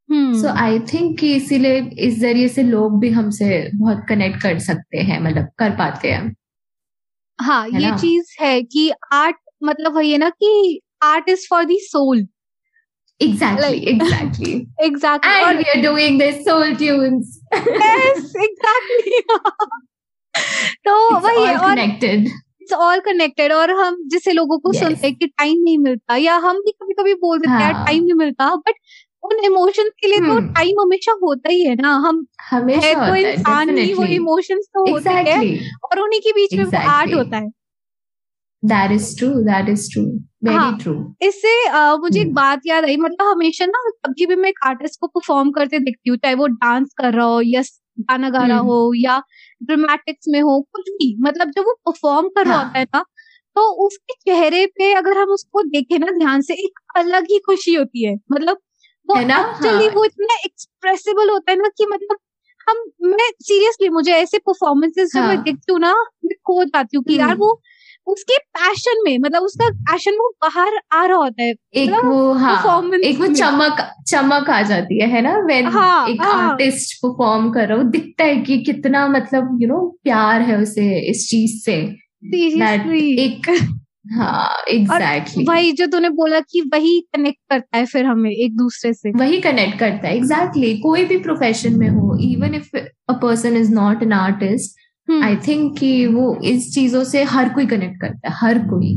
सो 0.10 0.47
आई 0.58 0.80
थिंक 0.93 1.17
कि 1.19 1.34
इसीलिए 1.36 1.80
इस 2.00 2.19
ज़रिए 2.19 2.47
से 2.47 2.63
लोग 2.63 3.00
भी 3.00 3.10
हमसे 3.10 3.47
बहुत 3.76 4.06
कनेक्ट 4.10 4.41
कर 4.41 4.60
सकते 4.60 4.97
हैं 4.97 5.19
मतलब 5.19 5.50
कर 5.60 5.71
पाते 5.71 6.12
हैं। 6.12 6.36
हाँ 7.39 7.63
है 7.69 7.82
ये 7.82 7.91
चीज़ 7.91 8.36
है 8.41 8.62
कि 8.63 8.91
आर्ट 9.13 9.36
मतलब 9.63 9.95
वही 9.95 10.12
है 10.12 10.17
ना 10.17 10.30
कि 10.30 10.82
art 11.04 11.30
is 11.30 11.47
for 11.50 11.65
the 11.65 11.78
soul 11.82 12.28
Exactly, 13.19 13.63
like, 13.63 13.88
exactly. 13.88 14.67
exactly. 14.80 15.32
And 15.32 15.58
or, 15.58 15.62
we 15.62 15.69
are 15.71 15.82
doing 15.82 16.17
this 16.17 16.45
soul 16.45 16.75
tunes. 16.75 17.39
yes, 17.51 18.34
exactly. 18.47 19.23
तो 20.86 20.93
वही 21.19 21.45
है 21.45 21.58
और. 21.58 21.80
इट्स 21.80 22.73
ऑल 22.73 22.99
कनेक्टेड 22.99 23.51
और 23.53 23.71
हम 23.71 23.97
जिसे 24.08 24.32
लोगों 24.32 24.58
को 24.60 24.73
yes. 24.73 24.84
सुनते 24.84 25.08
हैं 25.08 25.15
कि 25.15 25.27
टाइम 25.27 25.62
नहीं 25.63 25.77
मिलता 25.77 26.15
या 26.15 26.36
हम 26.36 26.58
भी 26.58 26.71
कभी 26.71 26.93
कभी 26.93 27.13
बोल 27.13 27.39
देते 27.39 27.63
हैं 27.63 27.73
टाइम 27.86 28.03
नहीं 28.03 28.13
मिलता 28.13 28.56
बट 28.56 28.75
उन 29.23 29.39
इमोशंस 29.45 29.91
के 30.01 30.08
लिए 30.08 30.19
तो 30.19 30.39
टाइम 30.39 30.69
hmm. 30.69 30.82
हमेशा 30.82 31.12
होता 31.23 31.49
ही 31.49 31.63
है 31.65 31.75
ना 31.75 31.93
हम 32.08 32.25
हमेशा 32.49 32.88
है 32.88 33.10
तो 33.10 33.15
इंसान 33.15 33.77
ही 33.77 33.93
वो 33.93 34.03
इमोशंस 34.03 34.67
तो 34.73 34.91
होते 34.91 35.10
हैं 35.10 35.71
और 35.84 35.99
उन्हीं 35.99 36.19
के 36.19 36.32
बीच 36.32 36.53
में 36.53 36.80
आर्ट 36.80 37.13
होता 37.13 37.38
है 37.38 37.49
that 38.67 38.91
is 38.91 39.17
true 39.17 39.30
that 39.30 39.69
is 39.69 39.91
true 39.93 40.03
very 40.43 40.77
true 40.84 40.93
इससे 41.21 41.53
मुझे 41.97 42.19
एक 42.19 42.25
hmm. 42.25 42.36
बात 42.36 42.62
याद 42.65 42.84
आई 42.84 42.97
मतलब 42.97 43.27
हमेशा 43.27 43.65
ना 43.65 43.89
कभी 44.06 44.25
भी 44.25 44.36
मैं 44.36 44.49
एक 44.49 44.60
आर्टिस्ट 44.65 44.99
को 45.01 45.08
परफॉर्म 45.08 45.51
करते 45.51 45.80
देखती 45.80 46.10
हूँ 46.10 46.17
चाहे 46.17 46.36
वो 46.36 46.47
डांस 46.47 46.93
कर 46.97 47.13
रहा 47.13 47.25
हो 47.25 47.41
या 47.41 47.62
गाना 47.99 48.30
गा 48.30 48.45
रहा 48.45 48.58
hmm. 48.58 48.67
हो 48.67 48.93
या 48.95 49.21
ड्रामेटिक्स 49.63 50.25
में 50.30 50.41
हो 50.41 50.60
कुछ 50.73 50.89
भी 50.89 51.15
मतलब 51.19 51.51
जब 51.51 51.62
वो 51.62 51.73
परफॉर्म 51.86 52.27
कर 52.27 52.45
रहा 52.45 52.56
हाँ. 52.56 52.65
होता 52.65 52.80
है 52.80 52.86
ना 52.95 53.03
तो 53.56 53.62
उसके 53.86 54.13
चेहरे 54.13 54.65
पे 54.65 54.93
अगर 54.93 55.17
हम 55.17 55.30
उसको 55.30 55.63
देखें 55.63 55.99
ना 55.99 56.12
ध्यान 56.17 56.41
से 56.41 56.53
एक 56.53 56.80
अलग 56.95 57.23
ही 57.23 57.39
खुशी 57.39 57.73
होती 57.73 58.06
है 58.06 58.15
मतलब 58.32 58.58
वो 59.10 59.19
एक्चुअली 59.19 59.86
हाँ. 59.86 59.93
वो 59.95 60.03
इतना 60.06 60.36
एक्सप्रेसिबल 60.45 61.30
होता 61.30 61.51
है 61.51 61.58
ना 61.58 61.69
कि 61.77 61.86
मतलब 61.86 62.17
हम 62.69 62.84
मैं 63.10 63.30
सीरियसली 63.41 63.89
मुझे 63.89 64.12
ऐसे 64.12 64.38
परफॉर्मेंसेस 64.38 65.12
जब 65.13 65.19
हाँ. 65.19 65.27
मैं 65.27 65.41
देखती 65.43 65.71
हूँ 65.71 65.80
ना 65.80 65.93
मैं 66.25 66.36
खो 66.47 66.63
जाती 66.63 66.97
हूँ 66.97 67.03
कि 67.03 67.19
यार 67.19 67.30
hmm. 67.30 67.39
वो 67.39 67.62
उसके 68.08 68.38
पैशन 68.38 69.04
में 69.06 69.17
मतलब 69.17 69.41
उसका 69.41 69.70
पैशन 69.70 70.12
वो 70.12 70.30
बाहर 70.41 70.80
आ 70.93 71.06
रहा 71.06 71.17
होता 71.17 71.43
है। 71.43 71.50
एक 71.50 71.89
मतलब 71.89 72.06
वो 72.06 72.34
हाँ 72.34 72.91
एक 73.04 73.20
वो 73.20 73.28
चमक 73.28 73.93
चमक 74.08 74.50
आ 74.50 74.62
जाती 74.62 75.02
है 75.02 75.10
है 75.10 75.22
ना? 75.22 75.38
वेन 75.38 75.67
हाँ, 75.67 76.10
एक 76.10 76.22
हाँ, 76.22 76.50
आर्टिस्ट 76.50 76.98
परफॉर्म 76.98 77.50
कर 77.52 77.67
रहा 77.67 77.78
हो 77.78 77.84
दिखता 77.84 78.24
है 78.24 78.36
कि 78.38 78.58
कितना 78.58 79.08
मतलब 79.08 79.58
यू 79.62 79.67
you 79.67 79.78
नो 79.78 79.84
know, 79.84 80.04
प्यार 80.04 80.41
है 80.41 80.58
उसे 80.62 81.10
इस 81.10 81.28
चीज़ 81.30 81.63
से। 81.65 81.74
एक 82.34 83.50
हाँ 84.17 84.63
एग्जैक्टली 84.70 85.43
exactly. 85.43 85.50
वही 85.50 85.72
जो 85.72 85.86
तूने 85.88 86.10
बोला 86.10 86.39
कि 86.39 86.62
वही 86.62 87.00
कनेक्ट 87.15 87.39
करता 87.50 87.78
है 87.78 87.86
फिर 87.86 88.06
हमें 88.06 88.32
एक 88.32 88.56
दूसरे 88.58 88.93
से। 88.93 89.12
वही 89.12 89.41
कनेक्ट 89.41 89.80
करता 89.80 90.08
है 90.08 90.15
एग्जैक्टली 90.17 90.62
exactly. 90.62 90.84
कोई 90.84 91.04
भी 91.06 91.17
प्रोफेशन 91.17 91.80
में 91.80 91.89
हो 91.89 92.17
even 92.22 92.56
if 92.56 92.78
a 92.78 93.13
person 93.13 93.58
is 93.58 93.74
not 93.74 94.04
an 94.04 94.13
artist 94.13 94.87
I 95.24 95.36
think 95.36 95.78
कि 95.80 96.08
वो 96.08 96.36
इस 96.43 96.74
चीज़ों 96.76 97.04
से 97.04 97.24
हर 97.24 97.50
कोई 97.50 97.67
कनेक्ट 97.67 98.02
करता 98.02 98.30
है 98.30 98.36
हर 98.38 98.60
कोई। 98.60 98.96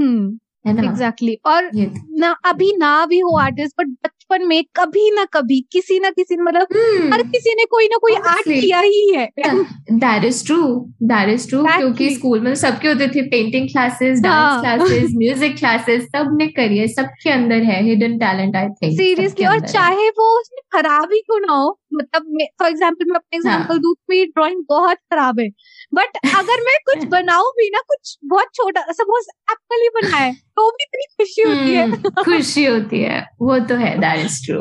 ना 0.00 0.45
एग्जैक्टली 0.66 1.32
exactly. 1.32 1.36
और 1.46 1.70
ना 2.18 2.34
अभी 2.44 2.72
ना 2.76 2.94
भी 3.06 3.18
हो 3.20 3.36
आर्टिस्ट 3.38 3.74
बट 3.80 3.88
बचपन 4.04 4.46
में 4.48 4.62
कभी 4.76 5.10
ना 5.10 5.24
कभी 5.32 5.60
किसी 5.72 5.98
ना 6.00 6.10
किसी 6.10 6.36
मतलब 6.36 6.66
हर 6.72 7.20
हम्म 7.20 7.30
किसी 7.30 7.54
ने 7.54 7.64
कोई 7.70 7.86
ना 7.86 7.96
कोई 7.96 8.14
आर्ट 8.14 8.48
किया 8.48 8.80
ही 8.80 9.14
है। 9.14 9.26
That 9.36 10.24
is 10.24 10.44
true 10.46 10.58
that 11.04 11.28
is 11.28 11.48
true 11.48 11.62
क्योंकि 11.66 12.10
स्कूल 12.14 12.40
में 12.40 12.54
सबके 12.54 12.88
होते 12.88 13.08
थे 13.08 13.22
पेंटिंग 13.28 13.68
क्लासेस 13.68 14.20
हाँ। 14.26 14.62
डांस 14.62 14.78
क्लासेस 14.78 15.10
म्यूज़िक 15.16 15.56
क्लासेस 15.58 16.02
सबने 16.06 16.46
करी 16.56 16.78
है 16.78 16.86
सबके 16.88 17.30
अंदर 17.30 17.62
है 17.62 17.82
hidden 17.84 18.18
talent 18.18 18.56
I 18.56 18.68
think 18.82 18.98
seriously 19.00 19.46
और 19.46 19.60
चाहे 19.68 20.08
वो 20.18 20.28
उसमें 20.40 20.62
खराब 20.72 21.12
ही 21.12 21.20
क्यों 21.20 21.40
ना 21.40 21.52
हो 21.52 21.78
मतलब 21.94 22.38
फॉर 22.58 22.68
एग्ज़ाम्पल 22.68 23.10
मैं 23.10 23.16
अपने 23.16 23.36
हाँ। 23.38 23.40
एग्ज़ाम्पल 23.40 23.78
दूँ 23.78 23.94
तो 23.94 24.00
मेरी 24.10 24.24
ड्राइंग 24.26 24.62
बहुत 24.68 24.96
खराब 25.12 25.40
है। 25.40 25.48
बट 25.94 26.16
अगर 26.36 26.60
मैं 26.64 26.76
कुछ 26.86 27.04
बनाऊ 27.10 27.50
भी 27.58 27.68
ना 27.70 27.80
कुछ 27.88 28.16
बहुत 28.24 28.48
छोटा 28.54 28.80
सपोज़ 28.92 29.28
एप्पल 29.52 29.82
ही 29.82 29.88
बनाए 29.96 30.32
तो 30.56 30.68
भी 30.70 30.84
इतनी 30.84 31.04
खुशी 31.16 31.42
होती 31.48 31.74
है। 31.74 31.84
हम्म, 31.84 32.10
खुशी 32.24 32.64
होती 32.64 33.00
है। 33.02 33.20
वो 33.42 33.58
तो 33.68 33.76
है 33.76 33.96
दैट 34.00 34.24
इज़ 34.26 34.44
ट्रू 34.46 34.60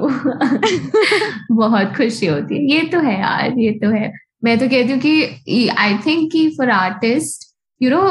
बहुत 1.56 1.96
खुशी 1.98 2.26
होती 2.26 2.56
है। 2.56 2.76
ये 2.76 2.84
तो 2.92 3.00
है 3.00 3.20
यार 3.20 3.60
ये 3.60 3.72
तो 3.84 3.90
है। 3.96 4.12
मैं 4.44 4.58
तो 4.60 4.68
कहती 4.70 4.92
हूँ 4.92 5.00
कि 5.02 5.68
आई 5.78 5.98
थिंक 6.06 6.32
कि 6.32 6.48
फॉर 6.58 6.70
आर्टिस्ट 6.72 7.44
यू 7.82 7.90
नो 7.90 8.02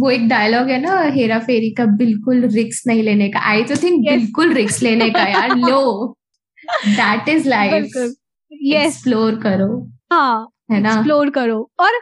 वो 0.00 0.10
एक 0.10 0.28
डायलॉग 0.28 0.68
है 0.70 0.80
ना 0.80 0.98
हेरा 1.14 1.38
फेरी 1.40 1.70
का 1.74 1.84
बिल्कुल 1.98 2.44
रिक्स 2.54 2.82
नहीं 2.86 3.02
लेने 3.02 3.28
का। 3.28 3.40
आई 3.50 3.62
तो 3.64 3.76
थिंक 3.82 4.04
बिल्कुल 4.08 4.52
रिक्स 4.54 4.82
लेने 4.82 5.08
का 5.10 5.26
यार 5.28 5.56
लो 5.58 5.82
दैट 6.86 7.28
इज़ 7.28 7.48
लाइफ 7.48 7.96
एक्सप्लोर 8.76 9.34
करो। 9.42 9.68
हाँ 10.12 10.48
है 10.72 10.80
ना? 10.80 10.88
एक्सप्लोर 10.92 11.30
करो। 11.30 11.58
और 11.80 12.00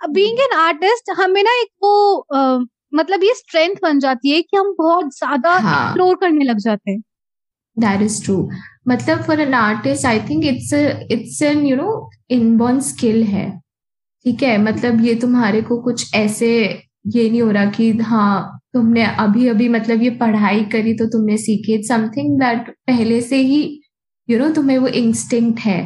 बीइंग 0.00 0.38
एन 0.40 0.56
आर्टिस्ट 0.58 1.10
हमें 1.18 1.42
ना 1.42 1.52
एक 1.62 1.68
वो 1.82 2.14
अ, 2.16 2.64
मतलब 2.94 3.24
ये 3.24 3.34
स्ट्रेंथ 3.34 3.74
बन 3.82 3.98
जाती 4.00 4.30
है 4.30 4.40
कि 4.42 4.56
हम 4.56 4.74
बहुत 4.78 5.14
ज़्यादा 5.16 5.56
एक्सप्लोर 5.56 6.08
हाँ 6.08 6.16
करने 6.20 6.44
लग 6.44 6.58
जाते 6.58 6.90
हैं। 6.90 7.00
दैट 7.76 8.02
इज़ 8.02 8.22
ट्रू 8.24 8.36
मतलब 8.88 9.22
for 9.22 9.40
an 9.40 9.54
artist 9.54 10.06
I 10.06 10.20
think 10.20 10.44
it's 10.46 10.72
it's 11.12 11.40
an 11.42 11.66
you 11.66 11.76
know 11.76 12.10
inborn 12.30 12.80
skill 12.80 13.22
है। 13.24 13.50
ठीक 14.26 14.42
है? 14.42 14.56
मतलब 14.58 15.04
ये 15.06 15.14
तुम्हारे 15.16 15.62
को 15.62 15.80
कुछ 15.82 16.14
ऐसे 16.14 16.48
ये 17.08 17.28
नहीं 17.30 17.42
हो 17.42 17.50
रहा 17.50 17.64
कि 17.70 17.90
हाँ 18.02 18.60
तुमने 18.74 19.04
अभी 19.18 19.46
अभी 19.48 19.68
मतलब 19.68 20.02
ये 20.02 20.10
पढ़ाई 20.20 20.64
करी 20.72 20.94
तो 20.94 21.06
तुमने 21.08 21.36
सीखी। 21.38 21.82
समथिंग 21.84 22.38
दैट 22.40 22.68
पहले 22.88 23.20
से 23.22 23.36
ही 23.36 23.62
यू 24.28 24.36
you 24.36 24.38
नो 24.38 24.44
know, 24.46 24.54
तुम्हें 24.56 24.78
वो 24.78 24.88
इंस्टिंक्ट 24.88 25.60
है। 25.60 25.80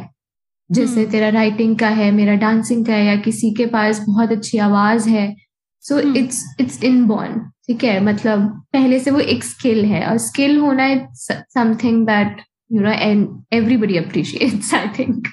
जैसे 0.71 0.99
हम्म। 0.99 1.11
तेरा 1.11 1.29
राइटिंग 1.29 1.77
का 1.79 1.89
है 1.89 2.11
मेरा 2.11 2.35
डांसिंग 2.35 2.85
का 2.85 2.93
है 2.93 3.05
या 3.05 3.15
किसी 3.21 3.51
के 3.53 3.65
पास 3.65 3.99
बहुत 3.99 4.31
अच्छी 4.31 4.57
आवाज़ 4.57 5.09
है। 5.09 5.35
सो। 5.83 5.99
इट्स 5.99 6.43
इट्स 6.59 6.83
इनबॉर्न 6.83 7.39
ठीक 7.67 7.83
है? 7.83 7.99
मतलब 8.03 8.47
पहले 8.73 8.99
से 8.99 9.11
वो 9.11 9.19
एक 9.19 9.43
स्किल 9.43 9.85
है। 9.85 10.05
और 10.07 10.17
स्किल 10.17 10.57
होना 10.57 10.85
it's 10.87 11.27
something 11.53 12.05
that 12.07 12.41
you 12.71 12.81
know? 12.81 12.91
And 12.91 13.27
everybody 13.53 13.97
appreciates 13.97 14.73
I 14.73 14.87
think 14.99 15.27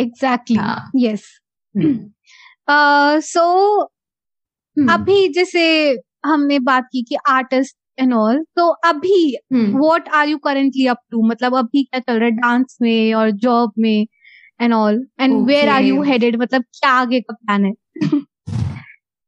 exactly 0.00 1.06
yes 1.06 1.24
so 3.24 3.80
अभी 4.76 5.28
जैसे 5.28 5.64
हमने 6.26 6.58
बात 6.58 6.84
की 6.92 7.02
कि 7.02 7.16
आर्टिस्ट 7.28 7.76
एंड 8.00 8.14
ऑल 8.14 8.44
तो 8.56 8.68
अभी। 8.68 9.36
What 9.54 10.08
are 10.08 10.28
you 10.28 10.38
currently 10.38 10.86
up 10.86 10.98
to 11.10 11.26
मतलब 11.28 11.56
अभी 11.56 11.82
क्या 11.82 12.00
चल 12.00 12.14
रहा 12.14 12.24
है 12.24 12.30
डांस 12.30 12.78
में 12.82 13.14
और 13.14 13.30
जॉब 13.30 13.72
में 13.78 14.06
and 14.60 14.72
all 14.74 15.06
and 15.20 15.46
where 15.46 15.68
are 15.68 15.82
you 15.82 16.02
headed 16.02 16.36
मतलब 16.42 16.62
क्या 16.62 16.90
आगे 16.90 17.20
का 17.20 17.34
प्लान 17.34 17.64
है? 17.64 17.72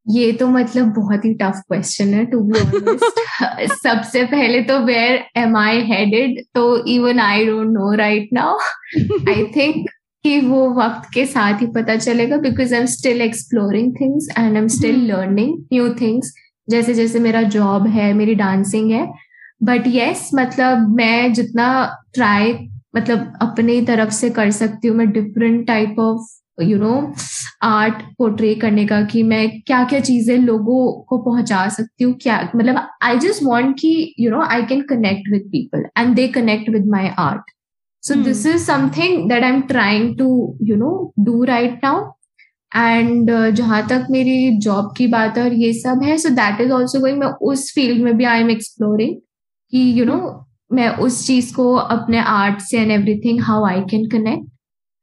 ये 0.09 0.33
तो 0.33 0.47
मतलब 0.49 0.87
बहुत 0.87 1.25
ही 1.25 1.33
टफ 1.35 1.61
क्वेश्चन 1.69 2.15
है 2.15 2.25
टू 2.27 2.41
बी 2.41 2.59
ऑनेस्ट 2.61 3.73
सबसे 3.75 4.25
पहले 4.25 4.63
तो 4.63 4.79
वेयर 4.79 5.25
एम 5.37 5.57
आई 5.57 5.81
हेडेड 5.81 6.43
तो 6.55 6.65
even 6.87 7.21
I 7.21 7.45
don't 7.47 7.69
know 7.69 7.93
right 7.95 8.29
now 8.33 8.59
I 9.29 9.45
think 9.57 9.89
कि 10.25 10.41
वो 10.41 10.69
वक्त 10.75 11.09
के 11.15 11.27
साथ 11.27 11.61
ही 11.61 11.67
पता 11.67 11.97
चलेगा 11.97 12.37
because 12.37 12.75
I 12.75 12.81
am 12.81 12.87
still 12.87 13.21
exploring 13.23 13.95
things 14.01 14.29
and 14.39 14.57
I 14.57 14.63
am 14.63 14.67
still. 14.69 15.01
Learning 15.07 15.59
new 15.73 15.89
things 15.95 16.35
जैसे 16.71 16.95
जैसे 16.95 17.19
मेरा 17.21 17.43
जॉब 17.55 17.87
है 17.87 18.13
मेरी 18.13 18.35
डांसिंग 18.35 18.91
है। 18.93 19.07
बट 19.63 19.87
यस 19.87 20.21
yes, 20.21 20.35
मतलब 20.35 20.89
मैं 20.97 21.33
जितना 21.33 21.69
ट्राई 22.15 22.53
मतलब 22.97 23.33
अपनी 23.43 23.81
तरफ़ 23.87 24.11
से 24.11 24.31
कर 24.31 24.51
सकती 24.51 24.89
हूँ 24.89 24.97
मैं 24.97 25.11
different 25.13 25.67
type 25.67 25.99
of 25.99 26.63
you 26.63 26.79
know 26.79 26.93
art 27.63 28.03
portray 28.19 28.55
करने 28.55 28.87
का 28.87 29.01
कि 29.03 29.23
मैं 29.23 29.49
क्या 29.61 29.83
क्या 29.85 30.01
चीज़ें 30.01 30.37
लोगों 30.39 30.81
को 31.03 31.19
पहुँचा 31.19 31.69
सकती 31.69 32.05
हूँ 32.05 32.15
क्या 32.23 32.41
मतलब 32.57 32.89
आई 33.03 33.19
जस्ट 33.19 33.43
वॉन्ट 33.43 33.77
कि 33.81 34.15
you 34.21 34.31
know 34.31 34.41
I 34.43 34.63
can 34.63 34.83
connect 34.89 35.31
with 35.33 35.49
people 35.53 35.87
and 35.99 36.15
they 36.17 36.29
connect 36.29 36.71
with 36.71 36.87
my 36.87 37.09
art 37.19 37.51
so 38.03 38.15
this 38.15 38.47
is 38.47 38.65
something 38.65 39.29
that 39.29 39.43
I 39.43 39.51
am 39.51 39.61
trying 39.69 40.17
to 40.19 40.29
you 40.63 40.77
know 40.77 41.13
do 41.19 41.43
right 41.45 41.81
now. 41.85 41.97
And 42.77 43.31
uh, 43.31 43.51
जहाँ 43.51 43.87
तक 43.89 44.07
मेरी 44.11 44.59
job 44.59 44.93
की 44.97 45.07
बात 45.07 45.39
है 45.39 45.45
और 45.45 45.53
ये 45.53 45.73
सब 45.73 46.03
है 46.05 46.17
so 46.19 46.29
that 46.29 46.61
is 46.61 46.73
also 46.73 47.01
going 47.01 47.19
मैं 47.19 47.27
उस 47.27 47.73
फ़ील्ड 47.75 48.03
में 48.05 48.17
भी 48.17 48.25
आई 48.25 48.41
एम 48.41 48.51
एक्सप्लोरिंग 48.51 49.17
कि 49.73 50.01
यू 50.01 50.05
नो 50.05 50.47
मैं 50.73 50.89
उस 50.99 51.27
चीज़ 51.27 51.55
को 51.55 51.75
अपने 51.75 52.19
आर्ट 52.19 52.61
से 52.61 52.79
and 52.79 52.91
everything 52.91 53.41
how 53.41 53.65
I 53.65 53.81
can 53.81 54.09
connect 54.09 54.49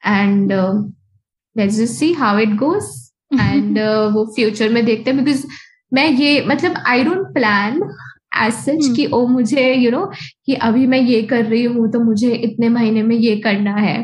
and 0.08 0.52
let's 1.56 1.76
just 1.76 1.94
see 1.94 2.12
how 2.14 2.40
it 2.40 2.56
goes 2.56 3.14
and 3.42 3.80
वो 4.14 4.26
फ्यूचर 4.36 4.70
में 4.70 4.86
देखते 4.86 5.12
हैं 5.12 5.24
बिकॉज़ 5.24 5.46
मैं 5.94 6.10
ये 6.10 6.46
मतलब 6.48 6.84
I 6.88 7.04
don't 7.04 7.34
plan 7.34 7.82
as 8.44 8.54
such. 8.54 8.96
कि 8.96 9.06
ओ 9.06 9.26
मुझे 9.28 9.74
यू 9.74 9.92
नो 9.92 10.06
कि 10.46 10.54
अभी 10.54 10.88
मैं 10.88 11.00
ये 11.00 11.22
कर 11.22 11.46
रही 11.46 11.64
हूँ 11.64 11.92
तो 11.92 12.00
मुझे 12.00 12.32
इतने 12.32 12.70
महीने 12.70 13.04
में 13.04 13.16
ये 13.16 13.36
करना 13.38 13.76
है 13.76 13.98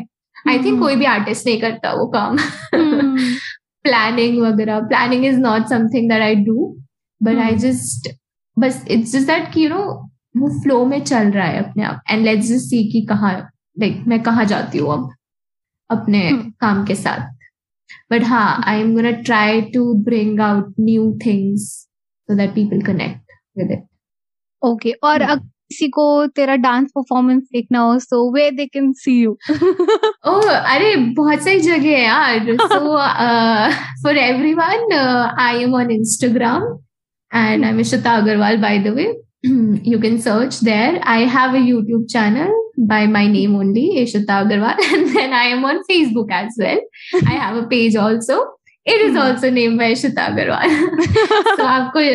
आई 0.48 0.58
थिंक 0.58 0.66
Hmm. 0.66 0.80
कोई 0.80 0.96
भी 0.96 1.04
आर्टिस्ट 1.04 1.46
नहीं 1.46 1.60
करता 1.60 1.92
वो 1.92 2.06
काम 2.06 2.36
Hmm. 2.74 3.18
प्लानिंग 3.84 4.40
वगैरह 4.42 4.80
planning 4.88 5.24
is 5.26 5.38
not 5.40 5.66
something 5.68 6.08
that 6.10 6.22
I 6.22 6.34
do 6.44 6.66
but 7.20 7.38
I. 7.38 7.56
Just 7.58 8.08
बस 8.56 8.84
इट्स 8.90 9.12
जस्ट 9.12 9.26
दैट 9.26 9.52
कि 9.52 9.64
यू 9.64 9.68
नो 9.68 9.84
वो 10.36 10.48
फ्लो 10.62 10.84
में 10.86 11.00
चल 11.04 11.30
रहा 11.30 11.46
है 11.46 11.62
अपने 11.64 11.84
आप 11.84 12.00
एंड 12.10 12.24
लेट्स 12.24 12.46
जस्ट 12.48 12.68
सी 12.70 12.82
कि 12.92 13.00
कहाँ 13.06 13.32
लाइक 13.76 14.02
मैं 14.08 14.22
कहाँ 14.22 14.44
जाती 14.44 14.78
हूँ 14.78 14.92
अब 14.92 15.10
अपने 15.90 16.20
Hmm. 16.30 16.50
काम 16.60 16.84
के 16.86 16.94
साथ 16.94 17.32
बट 18.12 18.24
हाँ 18.24 18.62
I 18.66 18.80
am 18.80 18.94
gonna 18.94 19.10
try 19.22 19.60
to 19.74 19.82
bring 20.04 20.40
out 20.40 20.74
new 20.80 21.10
things 21.26 21.66
so 22.28 22.36
that 22.36 22.54
people 22.54 22.80
connect 22.82 23.32
with 23.58 23.72
it 23.72 23.84
okay 24.62 24.92
और 25.02 25.22
Hmm. 25.22 25.40
किसी 25.70 25.88
को 25.96 26.04
तेरा 26.36 26.54
डांस 26.62 26.90
परफॉर्मेंस 26.94 27.42
देखना 27.52 27.78
हो 27.80 27.98
सो 27.98 28.30
वे 28.34 28.50
they 28.60 28.66
can 28.66 28.92
see 29.02 29.20
you 29.22 29.30
oh 30.32 30.50
अरे 30.50 30.94
बहुत 31.18 31.42
सारी 31.44 31.60
जगह 31.60 31.88
है 31.88 32.02
यार 32.04 32.56
so 32.60 32.96
for 34.02 34.18
everyone 34.18 34.92
I 35.40 35.62
am 35.62 35.74
on 35.80 35.90
Instagram 35.90 36.62
and 37.32 37.64
I 37.64 37.70
am 37.70 37.80
Ishita 37.80 38.12
Agarwal 38.22 38.56
by 38.66 38.78
the 38.88 38.94
way 38.96 39.12
you 39.92 39.96
can 40.02 40.14
search 40.24 40.58
there 40.66 40.92
i 41.14 41.16
have 41.32 41.54
a 41.56 41.60
youtube 41.64 42.04
channel 42.12 42.52
by 42.92 43.00
my 43.16 43.24
name 43.32 43.56
only 43.62 43.82
ishita 44.02 44.36
agarwal 44.44 44.78
and 44.86 45.10
then 45.16 45.34
i 45.40 45.42
am 45.56 45.66
on 45.70 45.80
facebook 45.90 46.32
as 46.36 46.56
well 46.62 46.80
i 47.32 47.34
have 47.40 47.58
a 47.62 47.64
page 47.72 47.98
also 48.04 48.38
it 48.86 49.04
is 49.08 49.10
Hmm. 49.10 49.20
also 49.24 49.50
named 49.58 49.82
by 49.82 49.90
ishita 49.96 50.24
agarwal 50.30 50.72
so 51.58 51.66
आपको 51.74 52.06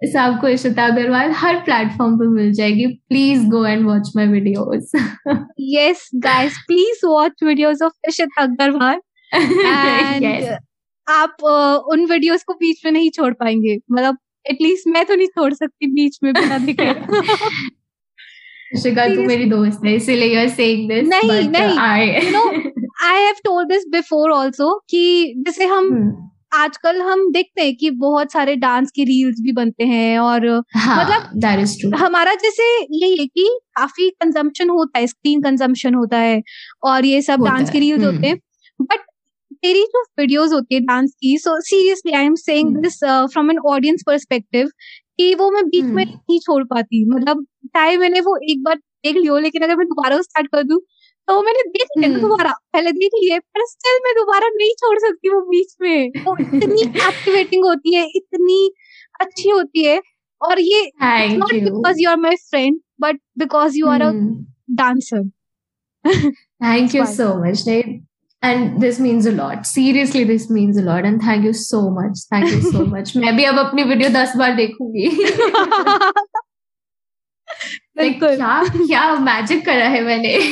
so 0.00 0.16
आपको 0.18 0.48
इशिता 0.48 0.86
अग्रवाल 0.86 1.30
हर 1.30 1.56
platform 1.56 2.16
पे 2.18 2.28
मिल 2.28 2.52
जाएगी। 2.52 2.86
Please 2.86 3.46
go 3.48 3.64
and 3.66 3.86
watch 3.86 4.10
my 4.16 4.26
videos 4.26 4.96
please 6.70 7.00
watch 7.04 7.42
videos 7.42 7.84
of 7.86 7.92
Ishita 8.10 8.42
Agarwal 8.46 8.98
and 9.32 10.24
yes. 10.24 10.44
आप 11.08 11.36
uh, 11.44 11.92
उन 11.92 12.04
videos 12.06 12.42
को 12.42 12.54
बीच 12.54 12.84
में 12.84 12.92
नहीं 12.92 13.10
छोड़ 13.10 13.32
पाएँगे। 13.32 13.76
मतलब 13.92 14.18
एटलीस्ट 14.50 14.88
मैं 14.88 15.04
तो 15.04 15.14
नहीं 15.14 15.26
छोड़ 15.26 15.52
सकती 15.54 15.86
बीच 15.86 16.18
में 16.22 16.32
बिना 16.34 16.58
देखे। 16.58 16.94
शिका 18.82 19.06
तू 19.14 19.22
मेरी 19.22 19.44
दोस्त 19.44 19.84
है 19.84 19.94
इसीलिए 19.94 20.34
यू 20.34 20.40
आर 20.40 20.48
सेइंग 20.48 20.88
दिस 20.88 21.08
नहीं, 21.08 21.48
नहीं, 21.48 21.78
I 21.78 23.22
have 23.22 23.34
told 23.44 23.68
this 23.68 23.84
before 23.88 24.30
also 24.30 24.74
कि 24.90 25.34
जैसे 25.46 25.66
हम 25.66 25.84
हम्म, 25.92 26.28
आजकल 26.56 27.00
हम 27.02 27.30
देखते 27.32 27.62
हैं 27.62 27.74
कि 27.76 27.90
बहुत 27.98 28.32
सारे 28.32 28.54
डांस 28.56 28.90
के 28.90 29.04
रील्स 29.04 29.40
भी 29.40 29.52
बनते 29.52 29.84
हैं 29.84 30.18
और 30.18 30.46
हाँ 30.76 30.96
मतलब 30.98 31.94
हमारा 31.94 32.34
जैसे 32.34 32.64
यही 32.82 33.16
है 33.16 33.26
कि 33.26 33.48
काफ़ी 33.76 34.08
कंजम्पशन 34.10 34.70
होता 34.70 34.98
है 34.98 35.06
स्क्रीन 35.06 35.42
कंजम्पशन 35.42 35.94
होता 35.94 36.18
है 36.18 36.40
और 36.84 37.04
ये 37.04 37.20
सब 37.22 37.44
डांस 37.44 37.70
के 37.70 37.78
रील्स 37.78 38.04
हम्म। 38.04 38.14
होते 38.14 38.26
हैं 38.26 38.38
बट 38.80 39.04
तेरी 39.56 39.82
जो 39.84 40.02
वीडियोस 40.20 40.52
होती 40.52 40.74
है 40.74 40.80
डांस 40.80 41.12
की 41.20 41.36
so 41.38 41.60
seriously 41.60 42.12
I 42.12 42.24
am 42.24 42.34
saying. 42.34 42.76
This 42.76 42.98
from 43.04 43.50
an 43.50 43.58
audience 43.66 44.02
perspective 44.06 44.68
कि 45.18 45.34
वो 45.34 45.50
मैं 45.50 45.64
बीच 45.64 45.84
में 45.84 46.04
हम्म। 46.04 46.14
नहीं 46.14 46.38
छोड़ 46.38 46.62
पाती 46.64 47.04
मतलब 47.10 47.44
चाहे 47.66 47.96
मैंने 47.96 48.20
वो 48.20 48.36
एक 48.50 48.62
बार 48.62 48.76
देख 48.76 49.16
लियो 49.16 49.38
लेकिन 49.38 49.62
अगर 49.62 49.76
मैं 49.76 49.86
दोबारा 49.86 50.20
स्टार्ट 50.22 50.46
कर 50.46 50.62
दूँ 50.62 50.80
तो 51.28 51.40
मैंने 51.42 51.62
देख 51.68 51.88
लिया 51.98 52.08
हम्म। 52.10 52.20
दोबारा 52.20 52.52
पहले 52.72 52.92
देख 52.92 53.10
लिए 53.22 53.38
पर 53.38 53.64
स्टिल 53.66 53.98
मैं 54.04 54.14
दोबारा 54.14 54.48
नहीं 54.48 54.70
छोड़ 54.74 54.98
सकती 54.98 55.28
वो 55.28 55.40
बीच 55.40 55.74
में। 55.82 56.10
वो 56.26 56.36
इतनी 56.40 56.82
एक्टिवेटिंग 57.08 57.64
होती 57.64 57.94
है 57.94 58.04
इतनी 58.16 58.70
अच्छी 59.20 59.48
होती 59.48 59.84
है। 59.84 60.00
और 60.40 60.60
ये 60.60 60.82
not 61.36 61.52
because 61.52 62.00
you 62.00 62.10
are 62.10 62.16
my 62.16 62.36
friend 62.50 62.78
but 63.00 63.18
because 63.38 63.78
you 63.78 63.86
are 63.86 64.02
a 64.02 64.10
dancer 64.70 65.22
thank 66.04 66.94
you 66.94 67.04
so 67.06 67.34
much 67.44 67.68
and 67.68 68.78
this 68.80 69.00
means 69.00 69.26
a 69.26 69.30
lot 69.30 69.62
seriously 69.64 70.24
this 70.24 70.50
means 70.50 70.78
a 70.78 70.82
lot 70.82 71.04
and 71.04 71.20
thank 71.22 71.44
you 71.44 71.52
so 71.52 71.80
much 71.90 72.26
thank 72.32 72.52
you 72.52 72.60
so 72.72 72.84
much 72.86 73.12
मैं 73.16 73.36
भी 73.36 73.44
अब 73.44 73.58
अपनी 73.58 73.82
video 73.82 74.08
दस 74.10 74.36
बार 74.36 74.54
देखूँगी। 74.54 75.08
क्या 77.98 78.64
क्या 78.68 79.14
magic 79.14 79.66
करा 79.66 79.84
है 79.84 80.04
मैंने? 80.04 80.38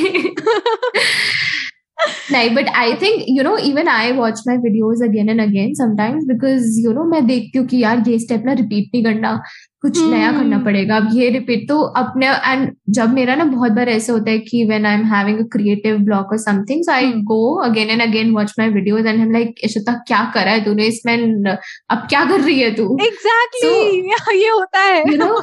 नहीं 2.32 2.50
but 2.50 2.68
I 2.68 2.92
think 2.92 3.24
you 3.28 3.42
know 3.42 3.56
even 3.56 3.88
I 3.88 4.12
watch 4.12 4.42
my 4.48 4.56
videos 4.56 5.04
again 5.04 5.28
and 5.28 5.40
again 5.40 5.74
sometimes 5.74 6.24
because 6.24 6.80
you 6.80 6.92
know 6.92 7.04
मैं 7.04 7.26
देखती 7.26 7.58
हूँ 7.58 7.66
कि 7.66 7.78
यार 7.78 8.04
ये 8.08 8.18
स्टेप 8.18 8.42
ना 8.46 8.52
रिपीट 8.52 8.90
नहीं 8.94 9.04
करना। 9.04 9.42
कुछ 9.80 9.98
hmm. 9.98 10.10
नया 10.10 10.32
करना 10.32 10.58
पड़ेगा। 10.58 10.96
अब 10.96 11.08
ये 11.12 11.30
रिपीट 11.30 11.68
तो 11.68 11.80
अपने 11.80 12.26
एंड 12.26 12.76
जब 12.90 13.14
मेरा 13.14 13.34
ना 13.34 13.44
बहुत 13.44 13.72
बार 13.72 13.88
ऐसे 13.88 14.12
होता 14.12 14.30
है 14.30 14.38
कि 14.38 14.64
when 14.64 14.86
I 14.86 14.94
am 14.94 15.04
having 15.04 15.38
a 15.38 15.42
creative 15.42 15.98
block 15.98 16.26
और 16.26 16.38
something 16.38 16.82
so 16.82 16.92
I 16.92 17.12
go 17.12 17.64
again 17.64 17.90
and 17.90 18.02
again 18.02 18.30
watch 18.30 18.54
my 18.58 18.68
videos 18.68 19.00
and 19.00 19.08
I 19.08 19.14
am 19.14 19.32
like 19.32 19.54
Ishita 19.64 19.92
क्या 19.92 20.32
करा 20.34 20.50
है 20.50 20.64
तूने? 20.64 20.84
इसमें 20.84 21.44
अब 21.90 21.98
क्या 21.98 22.24
कर 22.24 22.40
रही 22.40 22.60
है 22.60 22.74
तू? 22.74 22.98
Exactly 23.02 23.70
exactly. 23.70 24.26
so, 24.26 24.34
ये 24.42 24.48
होता 24.48 24.80
है। 24.80 25.00
यू 25.00 25.06
you 25.06 25.18
नो 25.18 25.24
know, 25.24 25.42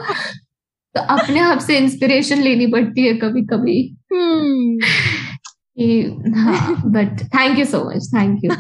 तो 0.96 1.02
अपने 1.02 1.40
आप 1.40 1.60
से 1.60 1.78
इंस्पिरेशन 1.78 2.42
लेनी 2.42 2.68
पड़ती 2.68 3.08
है 3.08 3.14
कभी 3.14 3.42
कभी. 3.42 3.98
But 6.86 7.24
thank 7.24 7.60
you 7.60 7.66
so 7.66 7.96
much 7.96 8.10
thank 8.18 8.40
you 8.44 8.52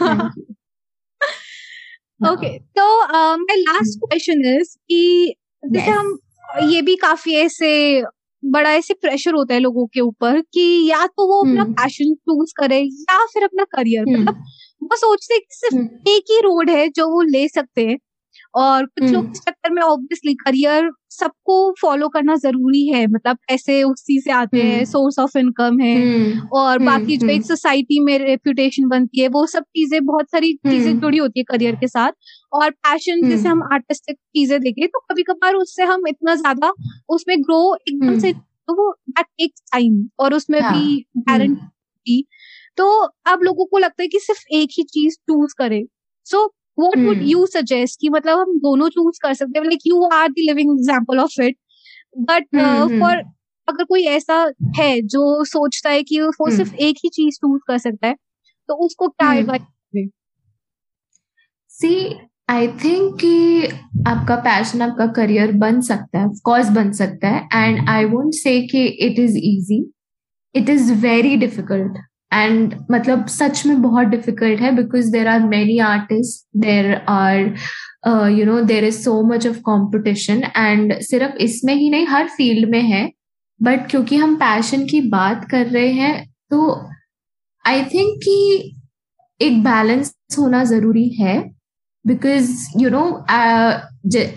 okay 2.31 2.59
तो 2.59 3.03
माय 3.37 3.55
लास्ट 3.55 3.99
क्वेश्चन 3.99 4.59
इज़ 4.59 4.77
कि 4.89 5.35
जैसे 5.65 5.91
हम 5.91 6.17
ये 6.63 6.81
भी 6.81 6.95
काफ़ी 6.95 7.33
ऐसे 7.33 8.03
बड़ा 8.45 8.71
ऐसे 8.71 8.93
प्रेशर 8.93 9.33
होता 9.33 9.53
है 9.53 9.59
लोगों 9.59 9.87
के 9.87 9.99
ऊपर 9.99 10.41
कि 10.41 10.87
या 10.89 11.07
तो 11.07 11.27
वो 11.27 11.43
अपना 11.43 11.63
पैशन. 11.63 12.13
चूज़ 12.13 12.53
करे 12.57 12.79
या 12.79 13.25
फिर 13.25 13.43
अपना 13.43 13.63
करियर 13.63 14.03
hmm. 14.03 14.19
मतलब 14.19 14.43
वो 14.83 14.95
सोचते 14.95 15.33
हैं 15.33 15.41
कि 15.41 15.55
सिर्फ़ 15.55 15.75
hmm. 15.75 16.07
एक 16.07 16.23
ही 16.31 16.39
रोड 16.39 16.69
है 16.69 16.89
जो 16.89 17.07
वो 17.07 17.21
ले 17.21 17.47
सकते 17.47 17.87
हैं 17.87 17.97
और 18.53 18.85
कुछ 18.85 19.13
लोग 19.13 19.25
इस 19.27 19.41
चक्कर 19.41 19.71
में 19.71 19.81
ऑब्वियसली 19.83 20.33
करियर 20.37 20.89
सबको 21.11 21.55
फॉलो 21.81 22.07
करना 22.09 22.35
ज़रूरी 22.37 22.87
है। 22.87 23.05
मतलब 23.07 23.37
पैसे 23.47 23.81
उसी 23.83 24.19
से 24.21 24.31
आते 24.33 24.61
हैं 24.61 24.83
सोर्स 24.85 25.19
ऑफ़ 25.19 25.37
इनकम 25.37 25.79
है 25.81 26.07
और 26.53 26.79
बाकी 26.81 27.17
जो 27.17 27.29
एक 27.29 27.45
सोसाइटी 27.45 27.99
में 28.01 28.17
रेप्यूटेशन 28.19 28.87
बनती 28.89 29.21
है 29.21 29.27
वो 29.29 29.45
सब 29.47 29.63
चीज़ें 29.75 30.05
बहुत 30.05 30.29
सारी 30.31 30.53
चीज़ें 30.65 30.93
जुड़ी 30.95 31.17
होती 31.17 31.39
है 31.39 31.43
करियर 31.47 31.75
के 31.75 31.87
साथ 31.87 32.11
और 32.53 32.69
पैशन 32.71 33.25
जैसे 33.27 33.49
हम 33.49 33.63
आर्टिस्टिक 33.73 34.15
चीज़ें 34.17 34.59
देखें 34.61 34.87
तो 34.87 34.99
कभी 35.01 35.23
कभार 35.23 35.55
उससे 35.55 35.83
हम 35.85 36.07
इतना 36.07 36.35
ज़्यादा 36.35 36.71
उसमें 37.09 37.37
ग्रो 37.41 37.75
एकदम 37.81 38.17
से 38.17 38.31
तो 38.33 38.73
वो 38.75 38.91
दैट 39.09 39.25
टेक्स 39.27 39.61
टाइम 39.71 40.03
और 40.19 40.33
उसमें 40.33 40.61
हाँ, 40.61 40.71
भी 40.71 41.05
गारंटी 41.19 42.23
तो 42.77 42.87
अब 43.27 43.43
लोगों 43.43 43.65
को 43.65 43.77
लगता 43.77 44.03
है 44.03 44.07
कि 44.07 44.19
सिर्फ़ 44.19 44.43
एक 44.53 44.69
ही 44.77 44.83
चीज़ 44.85 45.15
चूज़ 45.21 45.53
करे। 45.57 45.83
So 46.27 46.47
what 46.77 46.97
would 46.97 47.21
you 47.21 47.45
suggest 47.45 47.99
कि 48.01 48.09
मतलब 48.09 48.39
हम 48.39 48.57
दोनों 48.59 48.89
चूज़ 48.89 49.19
कर 49.23 49.33
सकते 49.33 49.59
हैं? 49.59 49.65
Like 49.65 49.87
you 49.87 50.03
are 50.13 50.27
the 50.29 50.33
living 50.39 50.71
example 50.71 51.19
of 51.19 51.41
it 51.41 51.57
but 52.17 52.43
for 52.99 53.17
अगर 53.67 53.83
कोई 53.83 54.03
ऐसा 54.03 54.35
है 54.77 55.01
जो 55.01 55.43
सोचता 55.43 55.89
है 55.89 56.03
कि 56.03 56.19
वो 56.21 56.45
hmm. 56.47 56.57
सिर्फ़ 56.57 56.73
एक 56.75 56.97
ही 57.03 57.09
चीज़ 57.09 57.35
चूज़ 57.35 57.61
कर 57.67 57.77
सकता 57.77 58.07
है 58.07 58.15
तो 58.69 58.75
उसको 58.85 59.07
क्या 59.07 59.33
एडवाइस. 59.33 59.61
सी 61.69 62.15
आई 62.49 62.67
थिंक 62.67 63.19
कि 63.19 63.65
आपका 64.07 64.35
पैशन 64.35 64.81
आपका 64.81 65.07
करियर 65.07 65.51
बन 65.57 65.81
सकता 65.81 66.19
है 66.19 66.25
ऑफकोर्स 66.25 66.69
बन 66.69 66.91
सकता 66.91 67.27
है. 67.27 67.47
एंड 67.53 67.89
आई 67.89 68.05
वोंट 68.05 68.33
से 68.33 68.61
कि 68.67 68.85
it 68.85 69.19
is 69.19 69.37
easy 69.37 69.79
it 70.55 70.69
is 70.69 70.93
very 70.93 71.35
difficult 71.37 71.97
and 72.33 72.73
मतलब 72.91 73.25
सच 73.29 73.65
में 73.65 73.81
बहुत 73.81 74.07
डिफ़िकल्ट 74.07 74.61
है 74.61 74.71
because 74.75 75.11
there 75.11 75.27
are 75.27 75.47
many 75.47 75.77
artist 75.85 76.45
there 76.61 76.93
are 77.09 77.39
you 78.31 78.45
know 78.45 78.59
there 78.63 78.83
is 78.85 79.01
so 79.03 79.21
much 79.27 79.47
of 79.47 79.59
competition 79.61 80.43
and 80.57 80.93
सिर्फ़ 81.01 81.37
इसमें 81.43 81.73
ही 81.75 81.89
नहीं, 81.89 82.05
हर 82.07 82.27
फ़ील्ड 82.27 82.69
में 82.71 82.81
है। 82.83 83.09
बट 83.59 83.89
क्योंकि 83.91 84.15
हम 84.17 84.35
पैशन 84.35 84.85
की 84.87 85.01
बात 85.09 85.47
कर 85.51 85.65
रहे 85.67 85.91
हैं 85.93 86.25
तो 86.51 86.71
आई 87.65 87.83
थिंक 87.85 88.17
कि 88.23 88.75
एक 89.39 89.63
बैलेंस 89.63 90.13
होना 90.37 90.63
ज़रूरी 90.65 91.07
है। 91.19 91.37
Because 92.05 92.51
you 92.79 92.89
know 92.89 93.03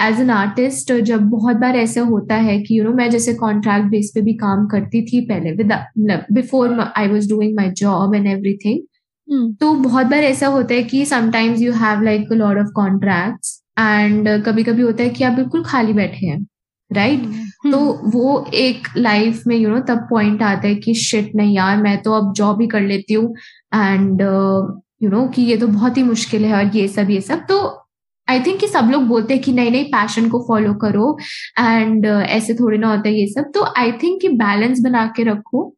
as 0.02 0.20
an 0.20 0.30
artist 0.30 0.92
जब 1.02 1.28
बहुत 1.30 1.56
बार 1.56 1.76
ऐसा 1.76 2.00
होता 2.00 2.34
है 2.34 2.58
कि 2.62 2.74
यू 2.74 2.82
you 2.82 2.84
नो 2.84 2.90
know, 2.90 3.02
मैं 3.02 3.10
जैसे 3.10 3.34
कॉन्ट्रैक्ट 3.34 3.90
बेस 3.90 4.10
पे 4.14 4.20
भी 4.20 4.32
काम 4.34 4.66
करती 4.66 5.04
थी 5.06 5.20
पहले 5.26 5.52
with 5.52 5.72
before 6.32 6.80
I 6.80 7.08
was 7.08 7.28
doing 7.28 7.56
my 7.56 7.70
job 7.82 8.14
and 8.14 8.26
everything 8.26 8.80
तो 9.60 9.72
बहुत 9.74 10.06
बार 10.06 10.24
ऐसा 10.24 10.46
होता 10.46 10.74
है 10.74 10.82
कि 10.82 11.04
sometimes 11.06 11.60
you 11.60 11.72
have 11.72 12.02
like 12.02 12.32
a 12.32 12.36
lot 12.36 12.58
of 12.58 12.72
contracts 12.74 13.60
and 13.78 14.28
कभी 14.46 14.62
कभी 14.62 14.82
होता 14.82 15.02
है 15.02 15.10
कि 15.10 15.24
आप 15.24 15.32
बिल्कुल 15.32 15.64
खाली 15.64 15.92
बैठे 15.92 16.26
हैं 16.26 16.46
राइट 16.90 17.20
right? 17.20 17.32
hmm. 17.32 17.72
तो 17.72 18.10
वो 18.10 18.46
एक 18.54 18.88
लाइफ 18.96 19.42
में 19.46 19.56
यू 19.56 19.62
you 19.62 19.70
नो 19.70 19.76
know, 19.76 19.88
तब 19.88 20.06
पॉइंट 20.10 20.42
आता 20.42 20.68
है 20.68 20.74
कि 20.74 20.94
शिट 20.94 21.34
नहीं 21.36 21.56
यार 21.56 21.76
मैं 21.76 22.00
तो 22.02 22.12
अब 22.12 22.32
जॉब 22.32 22.60
ही 22.60 22.66
कर 22.66 22.80
लेती 22.80 23.14
हूँ 23.14 23.34
एंड 23.74 24.22
यू 25.04 25.10
नो 25.10 25.26
कि 25.28 25.42
ये 25.42 25.56
तो 25.56 25.68
बहुत 25.68 25.96
ही 25.96 26.02
मुश्किल 26.02 26.44
है 26.44 26.54
और 26.56 26.76
ये 26.76 26.88
सब 26.88 27.10
ये 27.10 27.20
सब। 27.20 27.46
तो 27.48 27.60
आई 28.28 28.40
थिंक 28.40 28.58
कि 28.60 28.68
सब 28.68 28.88
लोग 28.92 29.02
बोलते 29.02 29.34
हैं 29.34 29.42
कि 29.42 29.52
नहीं 29.52 29.70
नहीं 29.70 29.84
पैशन 29.84 30.28
को 30.28 30.38
फॉलो 30.48 30.74
करो 30.74 31.16
एंड 31.58 32.06
uh, 32.06 32.22
ऐसे 32.22 32.54
थोड़ी 32.54 32.78
ना 32.78 32.90
होता 32.90 33.08
है 33.08 33.14
ये 33.14 33.26
सब। 33.26 33.50
तो 33.54 33.64
आई 33.78 33.92
थिंक 33.92 34.20
कि 34.20 34.28
बैलेंस 34.28 34.80
बना 34.80 35.06
के 35.16 35.22
रखो 35.22 35.74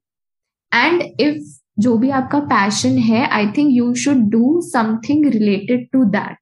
एंड 0.73 1.03
इफ़ 1.21 1.43
जो 1.79 1.97
भी 1.99 2.11
आपका 2.11 2.39
पैशन 2.41 2.99
है 2.99 3.29
I 3.29 3.47
think 3.47 3.71
you 3.73 3.95
should 3.95 4.29
do 4.31 4.61
something 4.65 5.27
related 5.27 5.87
to 5.93 6.05
that 6.05 6.37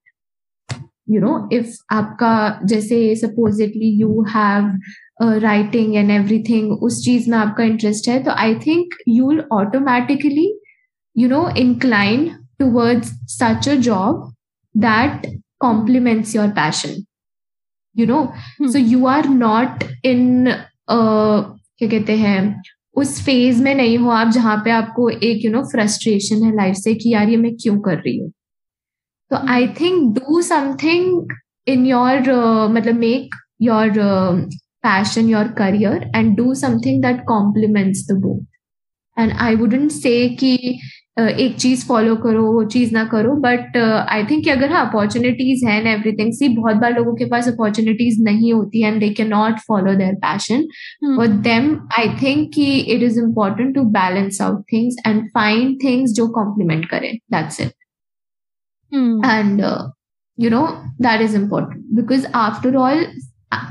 you 1.11 1.21
know 1.21 1.49
if 1.53 1.77
आपका 1.91 2.61
जैसे 2.65 3.17
supposedly 3.17 3.91
you 4.01 4.23
have 4.23 5.39
writing 5.41 5.95
and 5.95 6.11
everything 6.11 6.73
उस 6.83 7.05
चीज़ 7.05 7.31
में 7.31 7.39
आपका 7.39 7.65
इंटरेस्ट 7.65 8.09
है 8.09 8.23
तो 8.23 8.31
I 8.31 8.55
think 8.55 8.95
you 9.09 9.29
will 9.29 9.43
automatically 9.53 10.49
you 11.17 11.29
know 11.29 11.49
incline 11.57 12.31
towards 12.59 13.13
such 13.27 13.67
a 13.67 13.77
job 13.77 14.31
that 14.75 15.27
complements 15.61 16.35
your 16.35 16.51
passion 16.51 17.07
you 17.97 18.07
know? 18.07 18.33
Hmm. 18.59 18.69
so 18.69 18.79
you 18.79 19.07
are 19.07 19.27
not 19.29 19.85
in 20.03 20.49
uh, 20.89 21.43
क्या 21.79 21.89
कहते 21.89 22.17
हैं 22.17 22.63
उस 22.95 23.21
फ़ेज़ 23.25 23.63
में 23.63 23.75
नहीं 23.75 23.99
हो 23.99 24.11
आप 24.11 24.29
जहाँ 24.29 24.57
पे 24.65 24.71
आपको 24.71 25.09
एक 25.09 25.45
यू 25.45 25.51
नो 25.51 25.63
फ्रस्ट्रेशन 25.63 26.43
है 26.43 26.55
लाइफ 26.57 26.77
से 26.77 26.95
कि 26.95 27.11
यार 27.11 27.29
ये 27.29 27.37
मैं 27.37 27.55
क्यों 27.55 27.79
कर 27.81 27.97
रही 27.97 28.17
हूँ? 28.19 28.31
तो 29.31 29.37
I 29.37 29.67
think 29.81 30.19
do 30.19 30.43
something 30.43 31.29
in 31.69 31.87
your 31.87 32.21
मतलब 32.73 32.95
make 32.95 33.35
your 33.63 33.91
passion 34.83 35.29
your 35.29 35.49
career 35.49 36.11
and 36.17 36.37
do 36.37 36.55
something 36.55 37.03
that 37.03 37.25
complements 37.29 38.07
the 38.11 38.21
book 38.21 38.47
and 39.17 39.33
I 39.33 39.55
wouldn't 39.57 39.91
say 39.93 40.29
कि 40.41 40.79
एक 41.19 41.55
चीज़ 41.61 41.85
फॉलो 41.87 42.15
करो 42.17 42.45
वो 42.53 42.63
चीज़ 42.71 42.93
ना 42.95 43.05
करो 43.11 43.35
बट 43.41 43.77
आई 43.77 44.25
थिंक 44.31 44.49
अगर 44.49 44.73
हाँ 44.73 44.85
अपॉर्चुनिटीज़ 44.87 45.65
है 45.67 45.77
एंड 45.79 45.87
एवरीथिंग 45.89 46.33
सी 46.35 46.49
बहुत 46.57 46.77
बार 46.77 46.95
लोगों 46.95 47.15
के 47.17 47.25
पास 47.25 47.49
अपॉर्चुनिटीज़ 47.49 48.21
नहीं 48.23 48.53
होती 48.53 48.83
and 48.83 48.99
they 49.01 49.09
can 49.15 49.29
not 49.29 49.61
follow 49.69 49.95
their 49.95 50.15
passion 50.25 50.67
और 51.19 51.27
देम 51.49 51.77
आई 51.99 52.09
थिंक 52.23 52.51
कि 52.55 52.67
it 52.79 53.03
is 53.03 53.19
important 53.21 53.75
to 53.75 53.85
balance 53.99 54.41
out 54.43 54.65
things 54.73 54.97
and 55.07 55.23
find 55.35 55.77
things 55.85 56.13
जो 56.13 56.27
कॉम्प्लीमेंट 56.41 56.89
करें. 56.91 57.15
That's 57.33 57.61
it 57.61 57.73
and 58.93 59.63
you 60.39 60.51
know 60.51 60.67
that 61.03 61.21
is 61.21 61.37
important 61.37 61.85
because 61.97 62.27
after 62.35 62.77
all 62.77 63.07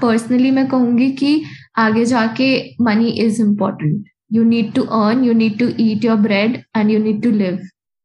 personally 0.01 0.51
मैं 0.51 0.67
कहूँगी 0.67 1.11
कि 1.13 1.41
आगे 1.77 2.05
जाके 2.05 2.49
money 2.81 3.09
is 3.25 3.41
important 3.41 4.03
you 4.35 4.43
need 4.49 4.73
to 4.75 4.83
earn 4.97 5.23
you 5.23 5.33
need 5.39 5.57
to 5.59 5.65
eat 5.83 6.05
your 6.09 6.17
bread 6.25 6.53
and 6.75 6.91
you 6.93 6.99
need 7.07 7.23
to 7.27 7.31
live 7.43 7.59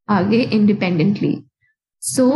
आगे 0.08 0.40
independently 0.42 1.34
सो 2.02 2.26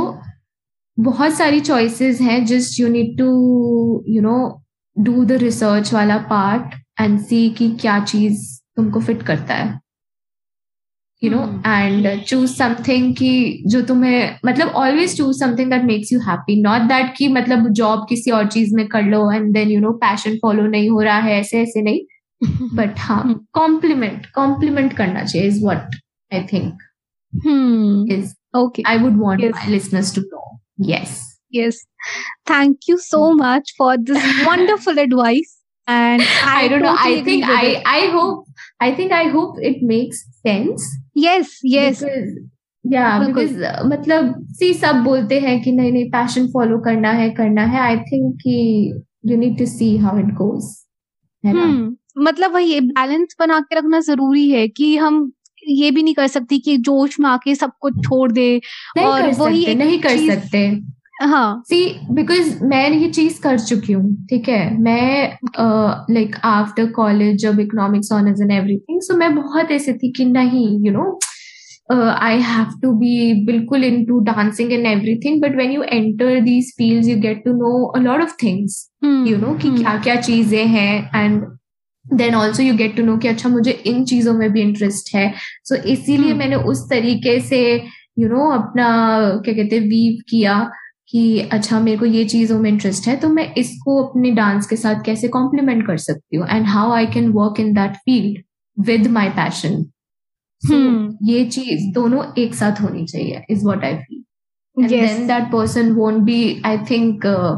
बहुत 0.99 1.33
सारी 1.35 1.61
choices 1.61 2.21
हैं 2.21 2.45
just 2.47 2.81
you 2.81 2.89
need 2.89 3.17
to 3.19 3.29
you 4.09 4.23
know 4.23 4.35
do 4.97 5.25
the 5.25 5.33
research 5.43 5.93
वाला 5.95 6.19
पार्ट 6.31 6.75
एंड 7.01 7.19
सी 7.21 7.49
कि 7.59 7.71
क्या 7.81 7.99
चीज़ 8.05 8.43
तुमको 8.77 9.01
fit 9.01 9.23
करता 9.23 9.55
है. 9.55 9.79
You 11.23 11.31
know 11.31 11.43
and 11.67 12.23
choose 12.25 12.55
something 12.57 13.15
कि 13.17 13.63
जो 13.67 13.81
तुम्हें 13.87 14.39
मतलब 14.47 14.69
always 14.77 15.17
choose 15.17 15.39
something 15.41 15.71
that 15.71 15.85
makes 15.85 16.13
you 16.13 16.21
happy 16.21 16.61
not 16.63 16.89
that 16.89 17.15
कि 17.17 17.29
मतलब 17.29 17.69
जॉब 17.81 18.07
किसी 18.09 18.31
और 18.31 18.47
चीज़ 18.49 18.75
में 18.77 18.87
कर 18.89 19.03
लो 19.03 19.31
and 19.33 19.53
then 19.55 19.71
you 19.71 19.81
know 19.81 19.93
passion 20.05 20.37
follow 20.43 20.67
नहीं 20.67 20.91
हो 20.91 21.01
रहा 21.01 21.19
है 21.19 21.39
ऐसे 21.41 21.63
ऐसे 21.63 21.83
नहीं. 21.83 22.01
बट 22.75 22.99
हाँ 22.99 23.23
कॉम्प्लीमेंट 23.53 24.27
कॉम्प्लीमेंट 24.35 24.97
करना 24.97 25.25
चाहिए 25.25 25.49
is 25.49 25.65
what 25.67 25.97
I 26.35 26.43
think 26.53 26.79
is 28.13 28.35
okay 28.59 28.83
I 28.87 28.99
would 28.99 29.19
want 29.21 29.45
my 29.45 29.71
listeners 29.73 30.15
to 30.15 30.23
know 30.23 30.49
yes 30.93 31.21
yes. 31.53 31.79
Thank 32.47 32.87
you 32.89 32.99
so 32.99 33.19
much 33.35 33.73
for 33.79 33.97
this 33.99 34.23
wonderful 34.47 34.99
advice 34.99 35.51
and 35.87 36.23
i, 36.23 36.65
I 36.65 36.69
don't 36.69 36.83
know. 36.83 36.97
I 36.99 37.23
think 37.23 37.45
i 37.45 37.65
it. 37.67 37.83
i 37.87 38.01
hope 38.07 38.47
i 38.81 38.95
think 38.95 39.13
i 39.13 39.25
hope 39.25 39.57
it 39.61 39.83
makes 39.83 40.25
sense. 40.47 40.89
Yes 41.15 41.59
yes. 41.63 42.01
Because 42.01 42.33
या 42.85 43.19
because 43.19 43.53
मतलब 43.87 44.35
see 44.59 44.73
सब 44.75 44.97
बोलते 45.05 45.39
हैं 45.41 45.61
कि 45.63 45.73
नहीं 45.73 45.91
नहीं 45.93 46.11
passion 46.11 46.47
follow 46.47 46.79
करना 46.85 47.11
है 47.11 47.31
करना 47.31 47.65
है. 47.65 47.81
आई 47.81 47.97
थिंक 47.97 48.35
कि 48.37 48.55
you 49.27 49.37
need 49.39 49.59
to 49.59 49.67
see 49.67 49.97
how 49.97 50.19
it 50.19 50.33
goes 50.35 50.65
है 51.45 51.53
ना? 51.53 51.67
मतलब 52.17 52.53
वही 52.55 52.81
बैलेंस 52.81 53.37
बना 53.41 53.61
के 53.61 53.79
रखना 53.79 54.01
ज़रूरी 54.01 54.49
है 54.51 54.67
कि 54.69 54.97
हम 54.97 55.31
ये 55.69 55.91
भी 55.91 56.03
नहीं 56.03 56.15
कर 56.15 56.27
सकती 56.27 56.59
कि 56.59 56.77
जोश 56.79 57.19
में 57.21 57.29
आके 57.31 57.55
सब 57.55 57.73
कुछ 57.81 57.99
छोड़ 58.07 58.31
दे 58.33 58.51
नहीं 58.97 59.07
और 59.07 59.21
कर 59.23 59.33
वही 59.41 59.63
सकते, 59.63 59.75
नहीं 59.75 60.01
कर 60.01 60.17
सकते 60.27 60.67
हाँ 61.23 61.63
सी 61.67 61.85
बिकॉज़ 62.11 62.63
मैं 62.65 62.89
ये 62.91 63.09
चीज़ 63.11 63.41
कर 63.43 63.59
चुकी 63.59 63.93
हूँ 63.93 64.15
ठीक 64.31 64.49
है 64.49 64.79
मैं 64.81 65.39
लाइक 66.15 66.37
आफ्टर 66.45 66.91
कॉलेज 66.93 67.37
जब 67.43 67.61
economics 67.61 68.13
honours 68.13 68.41
and 68.41 68.53
everything 68.53 69.01
so 69.03 69.17
मैं 69.17 69.35
बहुत 69.35 69.71
ऐसे 69.71 69.93
थी 69.93 70.13
कि 70.17 70.25
नहीं 70.25 70.69
you 70.87 70.93
know 70.93 71.19
I 71.93 72.41
have 72.41 72.75
to 72.83 72.91
be 72.99 73.45
bilkul 73.47 73.85
into 73.85 74.19
dancing 74.25 74.73
and 74.73 74.87
everything. 74.87 75.41
But 75.41 75.57
when 75.57 75.73
you 75.73 75.83
enter 75.97 76.41
these 76.41 76.73
fields, 76.77 77.09
you 77.09 77.17
get 77.17 77.43
to 77.45 77.53
know 77.55 77.93
a 77.95 78.01
lot 78.01 78.23
of 78.23 78.33
things. 78.43 78.77
Hmm. 79.03 79.27
You 79.27 79.39
know 79.39 79.57
कि 79.63 79.69
hmm. 79.69 79.79
क्या 79.79 79.97
क्या 80.05 80.17
चीज़ें 80.21 80.67
हैं 80.67 81.11
and 81.23 81.43
then 82.07 82.35
also 82.35 82.63
you 82.63 82.75
get 82.77 82.97
to 82.97 83.03
know 83.03 83.17
कि 83.17 83.29
अच्छा 83.29 83.49
मुझे 83.49 83.71
इन 83.87 84.05
चीज़ों 84.05 84.35
में 84.35 84.51
भी 84.53 84.61
इंटरेस्ट 84.61 85.15
है 85.15 85.33
सो 85.65 85.75
so, 85.75 85.83
इसीलिए 85.83 86.31
hmm. 86.31 86.39
मैंने 86.39 86.57
उस 86.57 86.89
तरीके 86.91 87.39
से 87.41 87.61
यू 87.75 88.29
you 88.29 88.37
नो 88.37 88.39
know, 88.39 88.63
अपना 88.63 88.87
क्या 89.45 89.55
कहते 89.55 89.77
हैं 89.77 89.83
वीव 89.83 90.19
किया 90.29 90.71
कि 91.09 91.39
अच्छा 91.53 91.81
मेरे 91.81 91.99
को 91.99 92.07
ये 92.07 92.25
चीज़ों 92.25 92.59
में 92.61 92.71
इंटरेस्ट 92.71 93.07
है 93.09 93.17
तो 93.17 93.29
मैं 93.29 93.53
इसको 93.55 94.03
अपने 94.03 94.31
डांस 94.31 94.67
के 94.67 94.77
साथ 94.77 95.03
कैसे 95.05 95.29
कॉम्प्लीमेंट 95.29 95.87
कर 95.87 95.97
सकती 95.97 96.37
हूँ 96.37 96.47
and 96.51 96.67
how 96.67 96.93
I 96.93 97.07
can 97.07 97.29
work 97.33 97.61
in 97.61 97.73
that 97.75 97.97
field 97.97 98.43
with 98.77 99.07
my 99.09 99.29
passion. 99.29 99.85
ये 101.23 101.45
चीज़ 101.45 101.93
दोनों 101.95 102.25
एक 102.39 102.55
साथ 102.55 102.81
होनी 102.83 103.07
चाहिए 103.07 103.43
is 103.51 103.65
what 103.67 103.85
I 103.85 103.95
feel 103.95 104.23
and 104.77 104.91
yes. 104.91 105.11
then 105.11 105.27
that 105.27 105.51
person 105.51 105.97
won't 105.97 106.25
be 106.25 106.61
i 106.65 106.77
think 106.79 107.25
uh, 107.25 107.57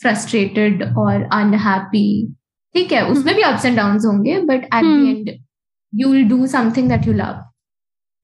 frustrated 0.00 0.82
or 0.96 1.26
unhappy 1.32 2.28
ठीक 2.74 2.92
है 2.92 3.08
उसमें 3.08 3.34
भी 3.36 3.42
अप्स 3.42 3.64
एंड 3.64 3.76
डाउन 3.76 3.98
होंगे 4.06 4.38
but 4.38 4.64
at 4.64 4.84
hmm. 4.84 5.08
And 5.08 5.28
you 5.28 6.08
you 6.08 6.12
will 6.12 6.28
do 6.28 6.46
something 6.46 6.88
that 6.88 7.06
you 7.06 7.16
love. 7.16 7.40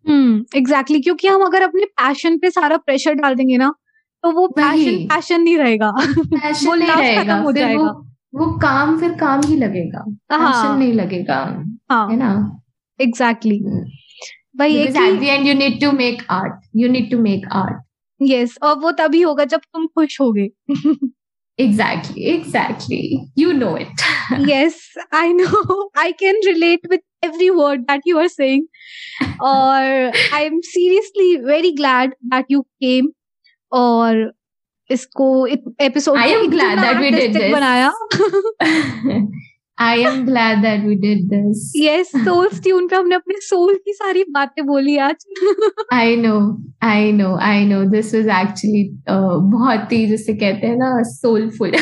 Hmm 0.08 0.44
exactly 0.56 1.00
क्योंकि 1.00 1.28
हम 1.28 1.42
अगर 1.42 1.62
अपने 1.62 1.84
passion 1.84 2.38
पे 2.38 2.50
सारा 2.50 2.76
प्रेशर 2.76 3.14
डाल 3.14 3.34
देंगे 3.34 3.56
ना 3.56 3.74
तो 4.22 4.30
वो 4.30 4.48
पैशन 4.48 5.06
पैशन 5.06 5.42
नहीं 5.42 5.58
रहेगा। 5.58 5.90
पैशन 5.90 6.78
नहीं 6.78 6.88
रहेगा। 6.88 7.36
हो 7.36 7.52
जाएगा 7.52 7.82
वो, 7.82 7.88
वो 8.34 8.58
काम 8.58 9.00
फिर 9.00 9.12
काम 9.12 9.40
ही 9.46 9.56
लगेगा। 9.56 10.04
पैशन 10.32 10.78
नहीं 10.78 10.92
लगेगा। 10.92 11.64
हाँ, 11.90 12.10
है 12.10 12.16
ना? 12.16 12.60
एग्जैक्टली 13.00 13.60
भाई 14.56 14.76
एक 14.76 14.90
at 14.90 15.20
the 15.20 15.30
end 15.30 15.46
you 15.46 15.54
need 15.54 15.80
to 15.84 15.92
make 15.98 16.22
art. 16.30 16.56
You 16.74 16.92
need 16.94 17.10
to 17.10 17.20
make 17.26 17.44
art. 17.52 17.76
Yes 18.30 18.58
और 18.62 18.78
वो 18.78 18.92
तभी 18.92 19.20
होगा 19.20 19.44
जब 19.44 19.60
तुम 19.60 19.86
खुश 19.86 20.20
होगे। 20.20 20.48
exactly 21.57 22.27
exactly 22.27 23.19
you 23.35 23.53
know 23.53 23.75
it 23.75 24.05
yes 24.53 24.79
i 25.11 25.31
know 25.31 25.89
i 25.95 26.11
can 26.13 26.35
relate 26.45 26.79
with 26.89 27.01
every 27.21 27.49
word 27.51 27.85
that 27.87 28.01
you 28.05 28.17
are 28.19 28.29
saying 28.29 28.67
or 29.39 30.11
i'm 30.39 30.61
seriously 30.63 31.37
very 31.37 31.73
glad 31.73 32.15
that 32.29 32.45
you 32.49 32.65
came 32.81 33.11
or 33.71 34.31
इसको 34.91 35.25
episode 35.81 36.17
I 36.17 36.31
am 36.31 36.49
glad 36.51 36.79
that 36.79 36.97
we 36.97 37.09
did 37.11 37.33
this 37.33 37.51
बनाया 37.51 37.91
I 39.86 40.02
am 40.04 40.24
glad 40.26 40.62
that 40.62 40.84
we 40.86 40.94
did 41.02 41.24
this 41.32 41.72
yes 41.82 42.10
soul 42.24 42.48
tune 42.62 42.86
पे 42.88 42.96
हमने 42.96 43.14
अपने 43.14 43.40
soul 43.46 43.74
की 43.84 43.92
सारी 43.92 44.24
बातें 44.34 44.64
बोली 44.66 44.96
आज 45.08 45.26
I 45.94 46.16
know 46.16 46.34
I 46.88 47.12
know 47.12 47.34
I 47.50 47.64
know 47.66 47.84
this 47.90 48.14
was 48.14 48.28
actually 48.40 48.82
बहुत 49.08 49.92
ही 49.92 50.06
जिसे 50.06 50.34
कहते 50.34 50.66
हैं 50.66 50.76
ना 50.78 51.02
soulful 51.12 51.76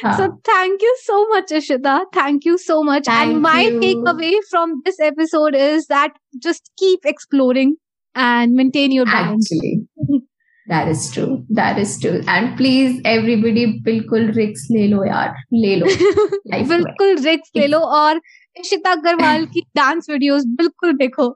So 0.00 0.26
thank 0.44 0.82
you 0.82 0.90
so 1.04 1.16
much, 1.28 1.50
Ishita. 1.50 1.92
Thank 2.12 2.44
you 2.44 2.56
so 2.56 2.82
much. 2.88 3.06
Thank 3.06 3.32
and 3.32 3.42
my 3.42 3.62
you. 3.62 3.80
takeaway 3.80 4.30
from 4.50 4.80
this 4.84 5.00
episode 5.00 5.56
is 5.56 5.86
that 5.86 6.12
just 6.40 6.70
keep 6.78 7.04
exploring 7.04 7.76
and 8.14 8.52
maintain 8.52 8.92
your 8.92 9.06
balance. 9.06 9.50
Actually. 9.52 10.22
That 10.70 10.88
is 10.88 11.12
true 11.14 11.26
that 11.60 11.78
is 11.78 12.00
true 12.00 12.12
and 12.12 12.56
please 12.56 13.00
everybody 13.08 13.66
बिल्कुल 13.84 14.30
रिक्स 14.36 14.66
ले 14.70 14.86
लो 14.88 15.04
यार 15.04 15.34
ले 15.54 15.74
लो 15.76 15.86
बिल्कुल 16.68 17.16
रिक्स 17.24 17.50
ले 17.56 17.66
लो 17.66 17.78
और 18.00 18.20
इशिता 18.60 18.90
अग्रवाल 18.92 19.46
की 19.54 19.60
डांस 19.76 20.10
वीडियोस 20.10 20.44
बिल्कुल 20.58 20.92
देखो 21.04 21.34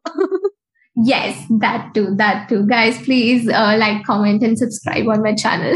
yes 0.96 1.36
that 1.60 1.94
too 1.94 2.14
that 2.16 2.48
too 2.48 2.66
guys 2.66 3.02
please 3.02 3.48
uh, 3.48 3.76
like 3.78 4.04
comment 4.04 4.42
and 4.42 4.58
subscribe 4.58 5.08
on 5.08 5.22
my 5.22 5.34
channel 5.34 5.74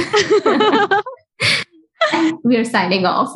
we 2.45 2.57
are 2.57 2.65
signing 2.65 3.07
off 3.07 3.35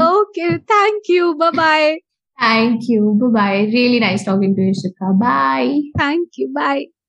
okay 0.00 0.58
thank 0.68 1.08
you 1.08 1.34
bye 1.36 1.50
bye 1.50 1.98
thank 2.38 2.88
you 2.88 3.16
bye 3.22 3.32
bye 3.38 3.60
really 3.72 4.00
nice 4.00 4.24
talking 4.24 4.54
to 4.54 4.62
you 4.62 4.74
shika 4.82 5.18
bye 5.18 5.80
thank 5.96 6.28
you 6.36 6.52
bye 6.54 7.03